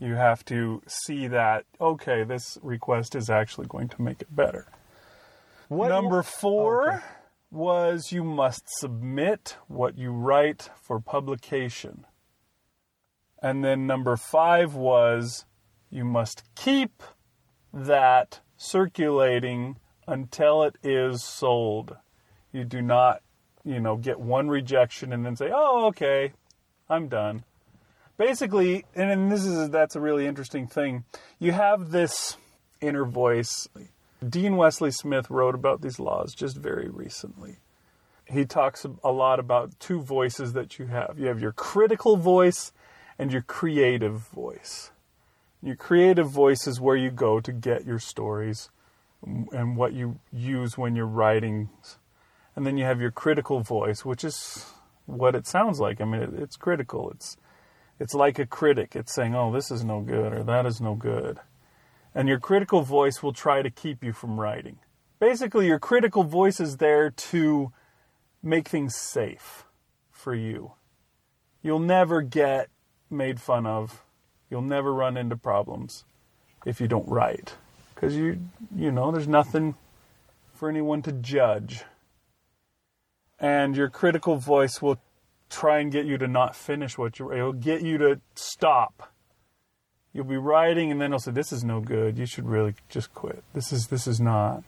[0.00, 4.66] You have to see that, okay, this request is actually going to make it better.
[5.68, 7.04] What, Number four Okay.
[7.50, 12.04] was you must submit what you write for publication.
[13.42, 15.44] And then number five was
[15.90, 17.02] you must keep
[17.72, 19.76] that circulating
[20.06, 21.96] until it is sold.
[22.52, 23.22] You do not,
[23.64, 26.32] you know, get one rejection and then say, "Oh, okay,
[26.88, 27.44] I'm done."
[28.16, 31.04] Basically, and, and this is that's a really interesting thing.
[31.38, 32.36] You have this
[32.80, 33.68] inner voice.
[34.26, 37.56] Dean Wesley Smith wrote about these laws just very recently.
[38.26, 41.18] He talks a lot about two voices that you have.
[41.18, 42.72] You have your critical voice
[43.18, 44.92] and your creative voice.
[45.62, 48.70] Your creative voice is where you go to get your stories
[49.22, 51.68] and what you use when you're writing.
[52.60, 54.66] And then you have your critical voice, which is
[55.06, 55.98] what it sounds like.
[55.98, 57.10] I mean, it, it's critical.
[57.10, 57.38] It's
[57.98, 58.94] it's like a critic.
[58.94, 61.38] It's saying, "Oh, this is no good," or "That is no good."
[62.14, 64.78] And your critical voice will try to keep you from writing.
[65.18, 67.72] Basically, your critical voice is there to
[68.42, 69.64] make things safe
[70.10, 70.72] for you.
[71.62, 72.68] You'll never get
[73.08, 74.04] made fun of.
[74.50, 76.04] You'll never run into problems
[76.66, 77.54] if you don't write.
[77.94, 78.38] Because you,
[78.76, 79.76] you know, there's nothing
[80.52, 81.84] for anyone to judge.
[83.40, 84.98] And your critical voice will
[85.48, 89.10] try and get you to not finish what you're, it'll get you to stop.
[90.12, 92.18] You'll be writing and then it'll say, this is no good.
[92.18, 93.42] You should really just quit.
[93.54, 94.62] This is, this is not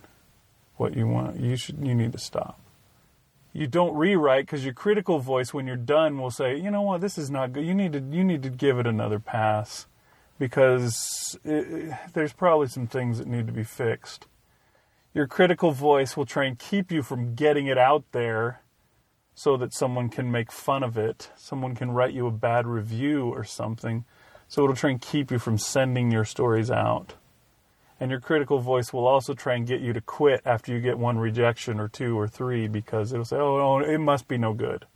[0.77, 1.39] what you want.
[1.39, 2.59] You should, you need to stop
[3.55, 7.03] you don't rewrite because your critical voice when you're done will say you know what
[7.03, 9.87] this is not good you need to you need to give it another pass
[10.39, 14.27] because it, it- there's probably some things that need to be fixed
[15.15, 18.63] your critical voice will try and keep you from getting it out there
[19.35, 23.27] so that someone can make fun of it someone can write you a bad review
[23.29, 24.05] or something
[24.49, 27.15] so it'll try and keep you from sending your stories out
[28.03, 30.99] and your critical voice will also try and get you to quit after you get
[30.99, 34.55] one rejection or two or three because it'll say, oh, no, it must be no
[34.55, 34.87] good.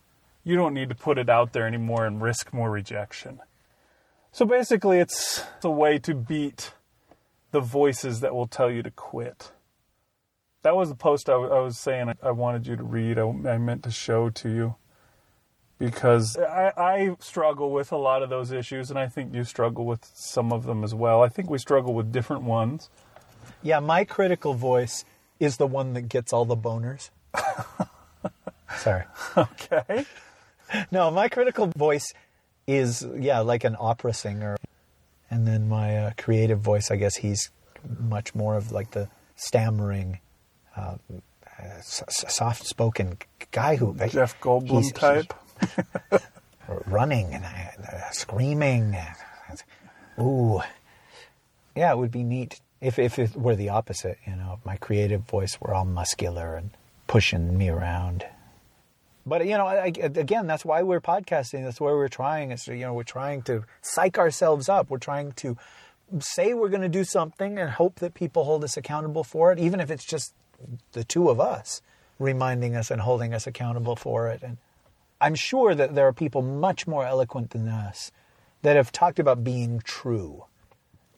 [0.42, 3.38] You don't need to put it out there anymore and risk more rejection.
[4.32, 6.72] So basically, it's a way to beat
[7.52, 9.52] the voices that will tell you to quit.
[10.66, 13.22] That was the post I, w- I was saying I wanted you to read, I,
[13.22, 14.74] I meant to show to you.
[15.78, 19.86] Because I, I struggle with a lot of those issues, and I think you struggle
[19.86, 21.22] with some of them as well.
[21.22, 22.90] I think we struggle with different ones.
[23.62, 25.04] Yeah, my critical voice
[25.38, 27.10] is the one that gets all the boners.
[28.76, 29.04] Sorry.
[29.36, 30.04] Okay.
[30.90, 32.12] No, my critical voice
[32.66, 34.56] is yeah, like an opera singer,
[35.30, 37.50] and then my uh, creative voice, I guess he's
[38.00, 40.18] much more of like the stammering,
[40.76, 40.96] uh,
[41.80, 43.18] soft-spoken
[43.50, 45.32] guy who Jeff Goldblum type.
[46.86, 48.96] running and uh, screaming.
[50.18, 50.60] Ooh,
[51.74, 54.18] yeah, it would be neat if if it were the opposite.
[54.26, 56.70] You know, if my creative voice were all muscular and
[57.06, 58.24] pushing me around.
[59.24, 61.64] But you know, I- again, that's why we're podcasting.
[61.64, 62.52] That's why we're trying.
[62.52, 64.88] It's you know, we're trying to psych ourselves up.
[64.90, 65.56] We're trying to
[66.20, 69.58] say we're going to do something and hope that people hold us accountable for it,
[69.58, 70.32] even if it's just
[70.92, 71.82] the two of us
[72.18, 74.42] reminding us and holding us accountable for it.
[74.42, 74.56] And
[75.20, 78.10] I'm sure that there are people much more eloquent than us
[78.62, 80.44] that have talked about being true,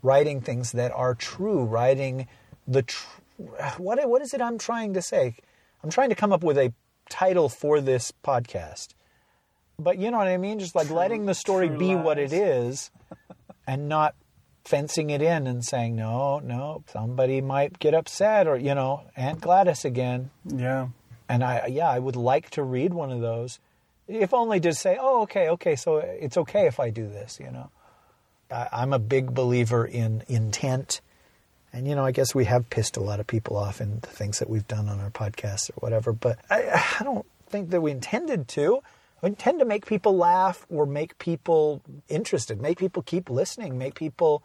[0.02, 2.26] writing things that are true, writing
[2.66, 3.20] the tr-
[3.78, 5.36] what what is it I'm trying to say?
[5.82, 6.72] I'm trying to come up with a
[7.08, 8.88] title for this podcast.
[9.78, 10.58] But you know what I mean?
[10.58, 12.90] Just like letting the story true be what it is
[13.66, 14.14] and not
[14.68, 19.40] fencing it in and saying, no, no, somebody might get upset or, you know, Aunt
[19.40, 20.30] Gladys again.
[20.44, 20.88] Yeah.
[21.26, 23.60] And I, yeah, I would like to read one of those,
[24.06, 27.50] if only to say, oh, okay, okay, so it's okay if I do this, you
[27.50, 27.70] know.
[28.50, 31.00] I, I'm a big believer in intent.
[31.72, 34.06] And, you know, I guess we have pissed a lot of people off in the
[34.06, 37.80] things that we've done on our podcasts or whatever, but I, I don't think that
[37.80, 38.82] we intended to.
[39.22, 43.94] We tend to make people laugh or make people interested, make people keep listening, make
[43.94, 44.42] people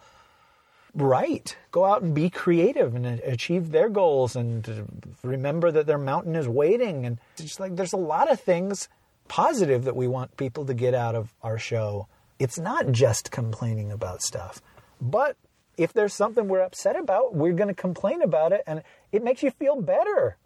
[0.96, 6.36] write, go out and be creative and achieve their goals and remember that their mountain
[6.36, 7.06] is waiting.
[7.06, 8.90] And it's just like there's a lot of things
[9.28, 12.08] positive that we want people to get out of our show.
[12.40, 14.62] It's not just complaining about stuff,
[15.02, 15.38] but
[15.78, 19.42] if there's something we're upset about, we're going to complain about it, and it makes
[19.42, 20.38] you feel better.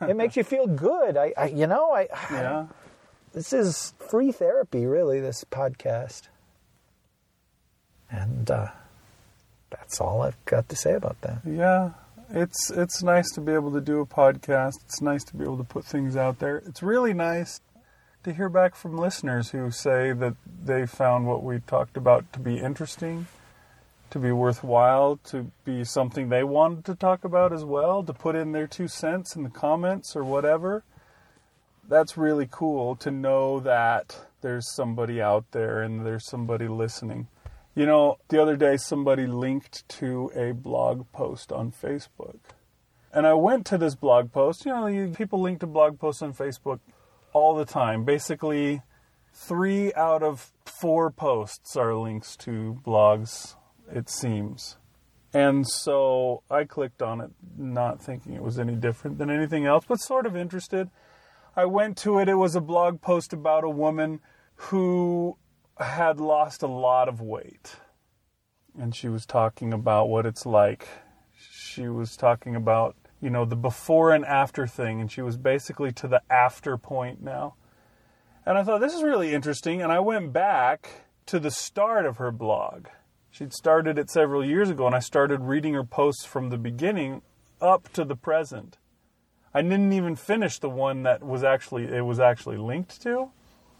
[0.00, 1.16] it makes you feel good.
[1.16, 2.66] I, I you know, I, Yeah.
[3.36, 5.20] This is free therapy, really.
[5.20, 6.22] This podcast,
[8.10, 8.68] and uh,
[9.68, 11.42] that's all I've got to say about that.
[11.44, 11.90] Yeah.
[12.30, 14.76] It's it's nice to be able to do a podcast.
[14.86, 16.56] It's nice to be able to put things out there.
[16.66, 17.60] It's really nice
[18.24, 20.34] to hear back from listeners who say that
[20.64, 23.26] they found what we talked about to be interesting,
[24.10, 28.34] to be worthwhile, to be something they wanted to talk about as well, to put
[28.34, 30.82] in their two cents in the comments or whatever.
[31.88, 37.28] That's really cool to know that there's somebody out there and there's somebody listening.
[37.76, 42.38] You know, the other day somebody linked to a blog post on Facebook.
[43.12, 44.66] And I went to this blog post.
[44.66, 46.80] You know, people link to blog posts on Facebook
[47.32, 48.04] all the time.
[48.04, 48.82] Basically,
[49.32, 53.54] three out of four posts are links to blogs,
[53.92, 54.76] it seems.
[55.32, 59.84] And so I clicked on it, not thinking it was any different than anything else,
[59.86, 60.90] but sort of interested.
[61.56, 62.28] I went to it.
[62.28, 64.20] It was a blog post about a woman
[64.56, 65.38] who
[65.78, 67.76] had lost a lot of weight.
[68.78, 70.86] And she was talking about what it's like.
[71.32, 75.00] She was talking about, you know, the before and after thing.
[75.00, 77.54] And she was basically to the after point now.
[78.44, 79.80] And I thought, this is really interesting.
[79.80, 82.88] And I went back to the start of her blog.
[83.30, 87.22] She'd started it several years ago, and I started reading her posts from the beginning
[87.60, 88.78] up to the present.
[89.56, 93.30] I didn't even finish the one that was actually it was actually linked to.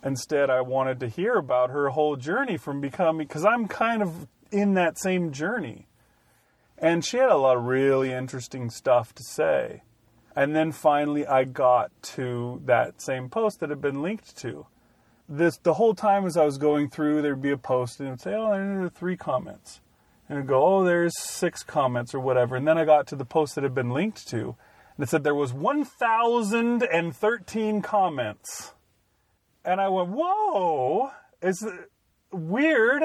[0.03, 4.27] Instead, I wanted to hear about her whole journey from becoming because I'm kind of
[4.51, 5.87] in that same journey.
[6.79, 9.83] And she had a lot of really interesting stuff to say.
[10.35, 14.65] And then finally, I got to that same post that had been linked to.
[15.29, 18.13] This the whole time as I was going through, there'd be a post and it
[18.13, 19.83] would say, "Oh, there are three comments,"
[20.27, 23.27] and it'd go, "Oh, there's six comments or whatever." And then I got to the
[23.27, 24.57] post that had been linked to,
[24.97, 28.73] and it said there was 1,013 comments,
[29.65, 31.11] and I went, "Whoa,
[31.43, 31.67] it's
[32.33, 33.03] weird."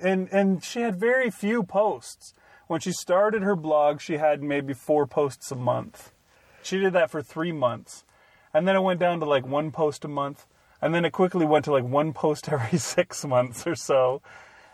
[0.00, 2.34] And and she had very few posts.
[2.66, 6.12] When she started her blog, she had maybe four posts a month.
[6.62, 8.04] She did that for three months.
[8.54, 10.46] And then it went down to like one post a month.
[10.80, 14.22] And then it quickly went to like one post every six months or so.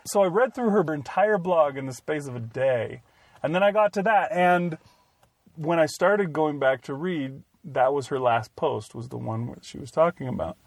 [0.05, 3.01] So I read through her entire blog in the space of a day.
[3.43, 4.31] And then I got to that.
[4.31, 4.77] And
[5.59, 9.57] when I started going back to read, that was her last post, was the one
[9.61, 10.57] she was talking about.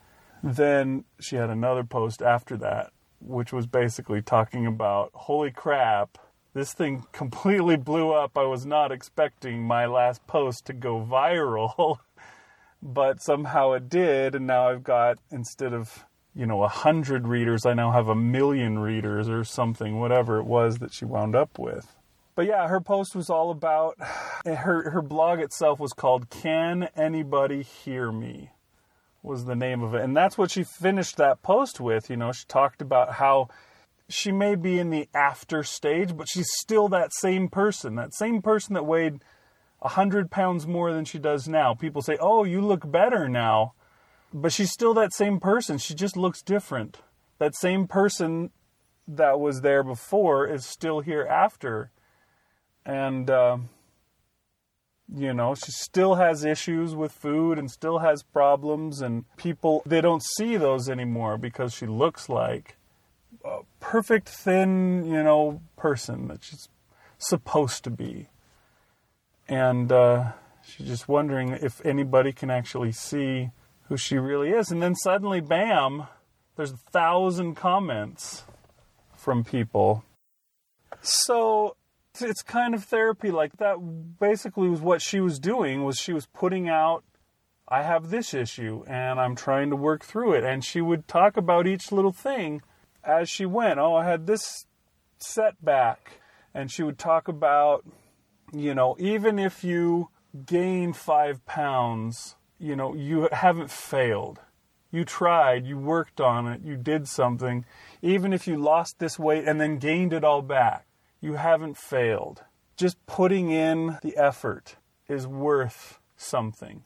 [0.43, 6.19] Then she had another post after that, which was basically talking about holy crap,
[6.53, 8.37] this thing completely blew up.
[8.37, 11.97] I was not expecting my last post to go viral,
[12.83, 14.35] but somehow it did.
[14.35, 18.15] And now I've got, instead of, you know, a hundred readers, I now have a
[18.15, 21.97] million readers or something, whatever it was that she wound up with.
[22.35, 23.97] But yeah, her post was all about,
[24.47, 28.51] her, her blog itself was called Can Anybody Hear Me?
[29.23, 30.03] was the name of it.
[30.03, 32.11] And that's what she finished that post with.
[32.11, 33.49] You know, she talked about how
[34.09, 38.43] she may be in the after stage, but she's still that same person, that same
[38.43, 39.23] person that weighed
[39.81, 41.75] a 100 pounds more than she does now.
[41.75, 43.75] People say, oh, you look better now.
[44.35, 45.79] But she's still that same person.
[45.79, 46.99] She just looks different.
[47.39, 48.51] That same person
[49.07, 51.91] that was there before is still here after.
[52.85, 53.59] And, uh,
[55.15, 60.01] you know, she still has issues with food and still has problems, and people, they
[60.01, 62.77] don't see those anymore because she looks like
[63.45, 66.69] a perfect, thin, you know, person that she's
[67.19, 68.29] supposed to be.
[69.49, 70.33] And uh,
[70.65, 73.51] she's just wondering if anybody can actually see
[73.89, 74.71] who she really is.
[74.71, 76.07] And then suddenly, bam,
[76.57, 78.45] there's a thousand comments
[79.17, 80.05] from people.
[81.01, 81.77] So
[82.21, 83.77] it's kind of therapy like that
[84.21, 87.05] basically was what she was doing was she was putting out
[87.69, 90.45] i have this issue and i'm trying to work through it.
[90.45, 92.61] And she would talk about each little thing
[93.03, 93.79] as she went.
[93.79, 94.67] Oh i had this
[95.19, 96.19] setback.
[96.55, 97.87] And she would talk about
[98.53, 100.11] you know even if you
[100.45, 104.41] gain five pounds you know you haven't failed.
[104.91, 107.65] You tried you worked on it you did something.
[108.03, 110.85] Even if you lost this weight and then gained it all back
[111.23, 112.43] you haven't failed.
[112.77, 114.77] Just putting in the effort
[115.09, 116.83] is worth something.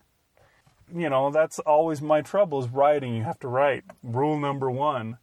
[0.94, 3.16] You know, that's always my trouble is writing.
[3.16, 3.82] You have to write.
[4.04, 5.18] Rule number one.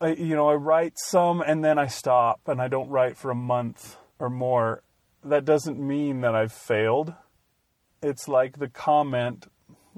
[0.00, 3.30] I, you know, I write some and then I stop and I don't write for
[3.30, 4.82] a month or more.
[5.24, 7.14] That doesn't mean that I've failed.
[8.00, 9.48] It's like the comment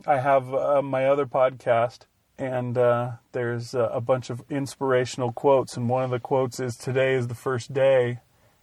[0.06, 2.02] I have uh, my other podcast,
[2.38, 6.76] and uh, there's uh, a bunch of inspirational quotes, and one of the quotes is
[6.76, 8.20] "Today is the first day."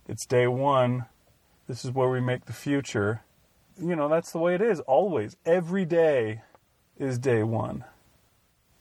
[0.07, 1.05] It's day one.
[1.67, 3.21] This is where we make the future.
[3.81, 5.35] You know, that's the way it is always.
[5.45, 6.41] Every day
[6.99, 7.83] is day one.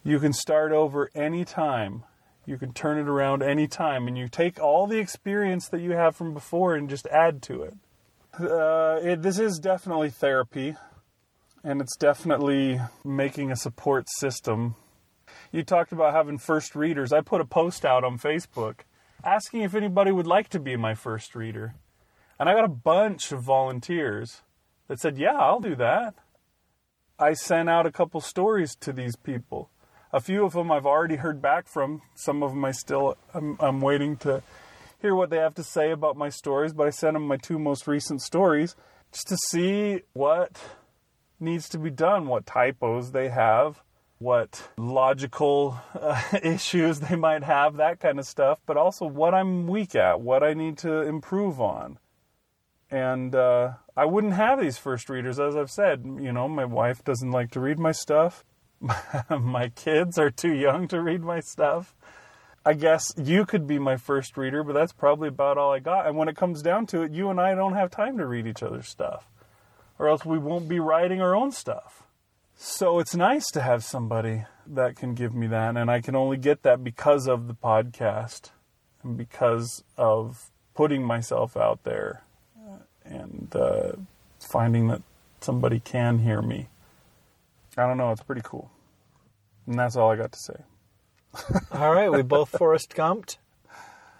[0.03, 2.05] You can start over any time.
[2.45, 5.93] You can turn it around any time, And you take all the experience that you
[5.93, 7.75] have from before and just add to it.
[8.39, 10.77] Uh, it this is definitely therapy.
[11.63, 14.75] And it's definitely making a support system.
[15.51, 17.15] You talked about having first readers.
[17.15, 18.81] I put a post out on Facebook
[19.25, 21.75] asking if anybody would like to be my first reader.
[22.39, 24.43] And I got a bunch of volunteers
[24.89, 26.15] that said, Yeah, I'll do that.
[27.19, 29.71] I sent out a couple stories to these people.
[30.13, 32.03] A few of them I've already heard back from.
[32.15, 34.43] Some of them I still I'm, I'm waiting to
[35.01, 36.73] hear what they have to say about my stories.
[36.73, 38.77] But I sent them my two most recent stories
[39.13, 40.61] just to see what
[41.39, 43.83] needs to be done, what typos they have,
[44.19, 48.61] what logical uh, issues they might have, that kind of stuff.
[48.67, 51.99] But also what I'm weak at, what I need to improve on.
[52.91, 56.05] And uh, I wouldn't have these first readers, as I've said.
[56.05, 58.45] You know, my wife doesn't like to read my stuff.
[59.31, 61.95] my kids are too young to read my stuff.
[62.67, 66.07] I guess you could be my first reader, but that's probably about all I got.
[66.07, 68.47] And when it comes down to it, you and I don't have time to read
[68.47, 69.31] each other's stuff,
[69.99, 72.04] or else we won't be writing our own stuff.
[72.57, 76.37] So it's nice to have somebody that can give me that, and I can only
[76.37, 78.51] get that because of the podcast
[79.03, 82.23] and because of putting myself out there
[83.05, 83.93] and uh,
[84.39, 85.03] finding that
[85.41, 86.69] somebody can hear me.
[87.77, 88.71] I don't know, it's pretty cool.
[89.67, 90.57] And that's all I got to say.
[91.73, 93.39] All right, we both Forrest Gumped.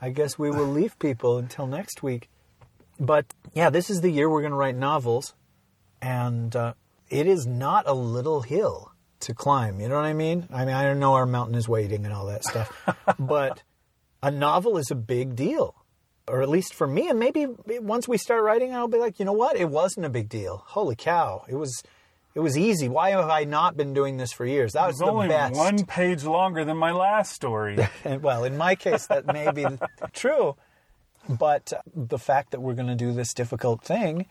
[0.03, 2.29] I guess we will leave people until next week.
[2.99, 5.35] But yeah, this is the year we're going to write novels,
[6.03, 6.75] and uh,
[7.15, 9.81] it is not a little hill to climb.
[9.81, 10.49] You know what I mean?
[10.53, 12.77] I mean, I don't know our mountain is waiting and all that stuff,
[13.19, 13.63] but
[14.21, 15.77] a novel is a big deal,
[16.27, 17.09] or at least for me.
[17.09, 19.57] And maybe once we start writing, I'll be like, you know what?
[19.57, 20.65] It wasn't a big deal.
[20.67, 21.45] Holy cow!
[21.49, 21.83] It was.
[22.35, 22.89] It was easy.
[22.89, 24.73] Why have I not been doing this for years?
[24.73, 25.55] That was only best.
[25.55, 27.79] one page longer than my last story.
[28.05, 29.65] Well, in my case, that may be
[30.13, 30.57] true.
[31.29, 34.27] But the fact that we're going to do this difficult thing,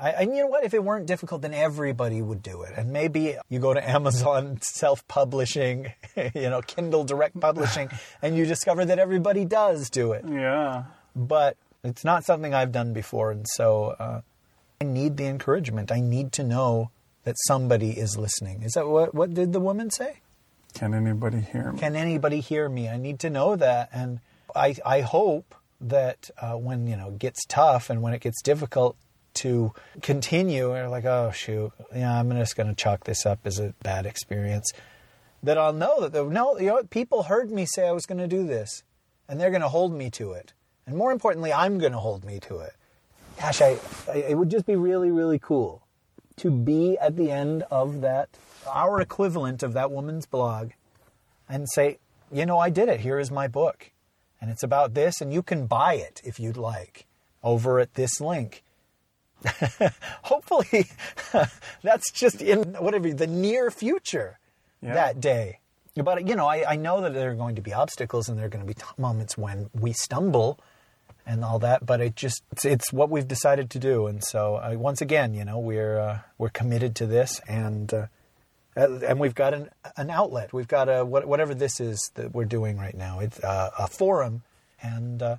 [0.00, 0.64] I, and you know what?
[0.64, 2.72] If it weren't difficult, then everybody would do it.
[2.76, 7.90] And maybe you go to Amazon self publishing, you know, Kindle direct publishing,
[8.22, 10.24] and you discover that everybody does do it.
[10.26, 10.84] yeah.
[11.14, 13.30] But it's not something I've done before.
[13.32, 14.20] And so uh,
[14.80, 15.90] I need the encouragement.
[15.90, 16.90] I need to know
[17.24, 18.62] that somebody is listening.
[18.62, 20.20] Is that what, what did the woman say?
[20.72, 21.78] Can anybody hear me?
[21.78, 22.88] can anybody hear me?
[22.88, 24.20] I need to know that, and
[24.54, 28.40] I I hope that uh, when you know it gets tough and when it gets
[28.40, 28.96] difficult
[29.34, 29.72] to
[30.02, 33.74] continue, and like oh shoot, yeah, I'm just going to chalk this up as a
[33.82, 34.72] bad experience.
[35.42, 36.82] That I'll know that the, no, you know?
[36.90, 38.82] People heard me say I was going to do this,
[39.28, 40.52] and they're going to hold me to it,
[40.86, 42.74] and more importantly, I'm going to hold me to it.
[43.38, 43.78] Gosh, I,
[44.08, 45.86] I it would just be really really cool
[46.36, 48.30] to be at the end of that
[48.66, 50.70] our equivalent of that woman's blog
[51.48, 51.98] and say,
[52.32, 53.00] you know, I did it.
[53.00, 53.90] Here is my book.
[54.40, 57.06] And it's about this, and you can buy it if you'd like
[57.42, 58.62] over at this link.
[60.22, 60.86] Hopefully,
[61.82, 64.38] that's just in whatever the near future
[64.82, 64.94] Yeah.
[64.94, 65.58] that day.
[65.96, 68.46] But, you know, I, I know that there are going to be obstacles and there
[68.46, 70.58] are going to be t- moments when we stumble
[71.26, 74.06] and all that, but it just, it's, it's what we've decided to do.
[74.06, 78.06] And so, uh, once again, you know, we're, uh, we're committed to this and, uh,
[78.76, 80.52] and we've got an, an outlet.
[80.52, 83.18] We've got a what, whatever this is that we're doing right now.
[83.18, 84.42] It's uh, a forum,
[84.80, 85.36] and uh,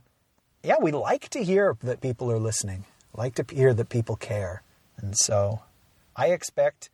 [0.64, 2.84] yeah, we like to hear that people are listening.
[3.14, 4.64] Like to hear that people care,
[4.98, 5.62] and so
[6.16, 6.90] I expect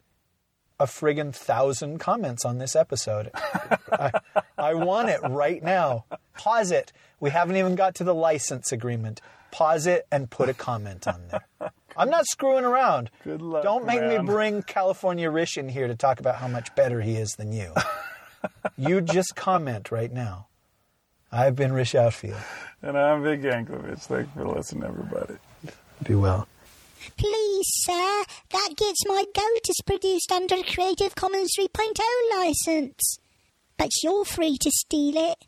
[0.80, 3.32] a friggin' thousand comments on this episode.
[3.92, 4.12] I,
[4.58, 6.06] I want it right now.
[6.36, 6.94] Pause it.
[7.20, 9.22] We haven't even got to the license agreement.
[9.52, 11.72] Pause it and put a comment on there.
[11.96, 13.10] I'm not screwing around.
[13.24, 14.26] Good luck, Don't make man.
[14.26, 17.52] me bring California Rish in here to talk about how much better he is than
[17.54, 17.74] you.
[18.78, 20.48] you just comment right now.
[21.32, 22.40] I've been Rish Outfield.
[22.84, 24.02] And I'm Big Anklevich.
[24.02, 25.36] Thanks for listening, everybody.
[26.04, 26.48] Be well.
[27.18, 32.00] Please, sir, that gets my goat is produced under a Creative Commons 3.0
[32.32, 33.18] license.
[33.78, 35.46] But you're free to steal it.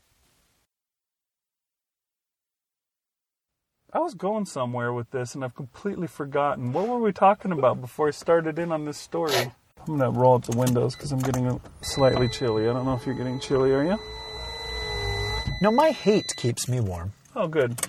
[3.92, 6.74] I was going somewhere with this and I've completely forgotten.
[6.74, 9.34] What were we talking about before I started in on this story?
[9.36, 12.70] I'm going to roll up the windows because I'm getting slightly chilly.
[12.70, 13.98] I don't know if you're getting chilly, are you?
[15.62, 17.14] No, my hate keeps me warm.
[17.36, 17.80] Oh, good.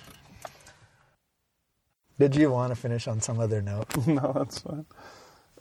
[2.21, 3.87] Did you want to finish on some other note?
[4.07, 4.85] no, that's fine.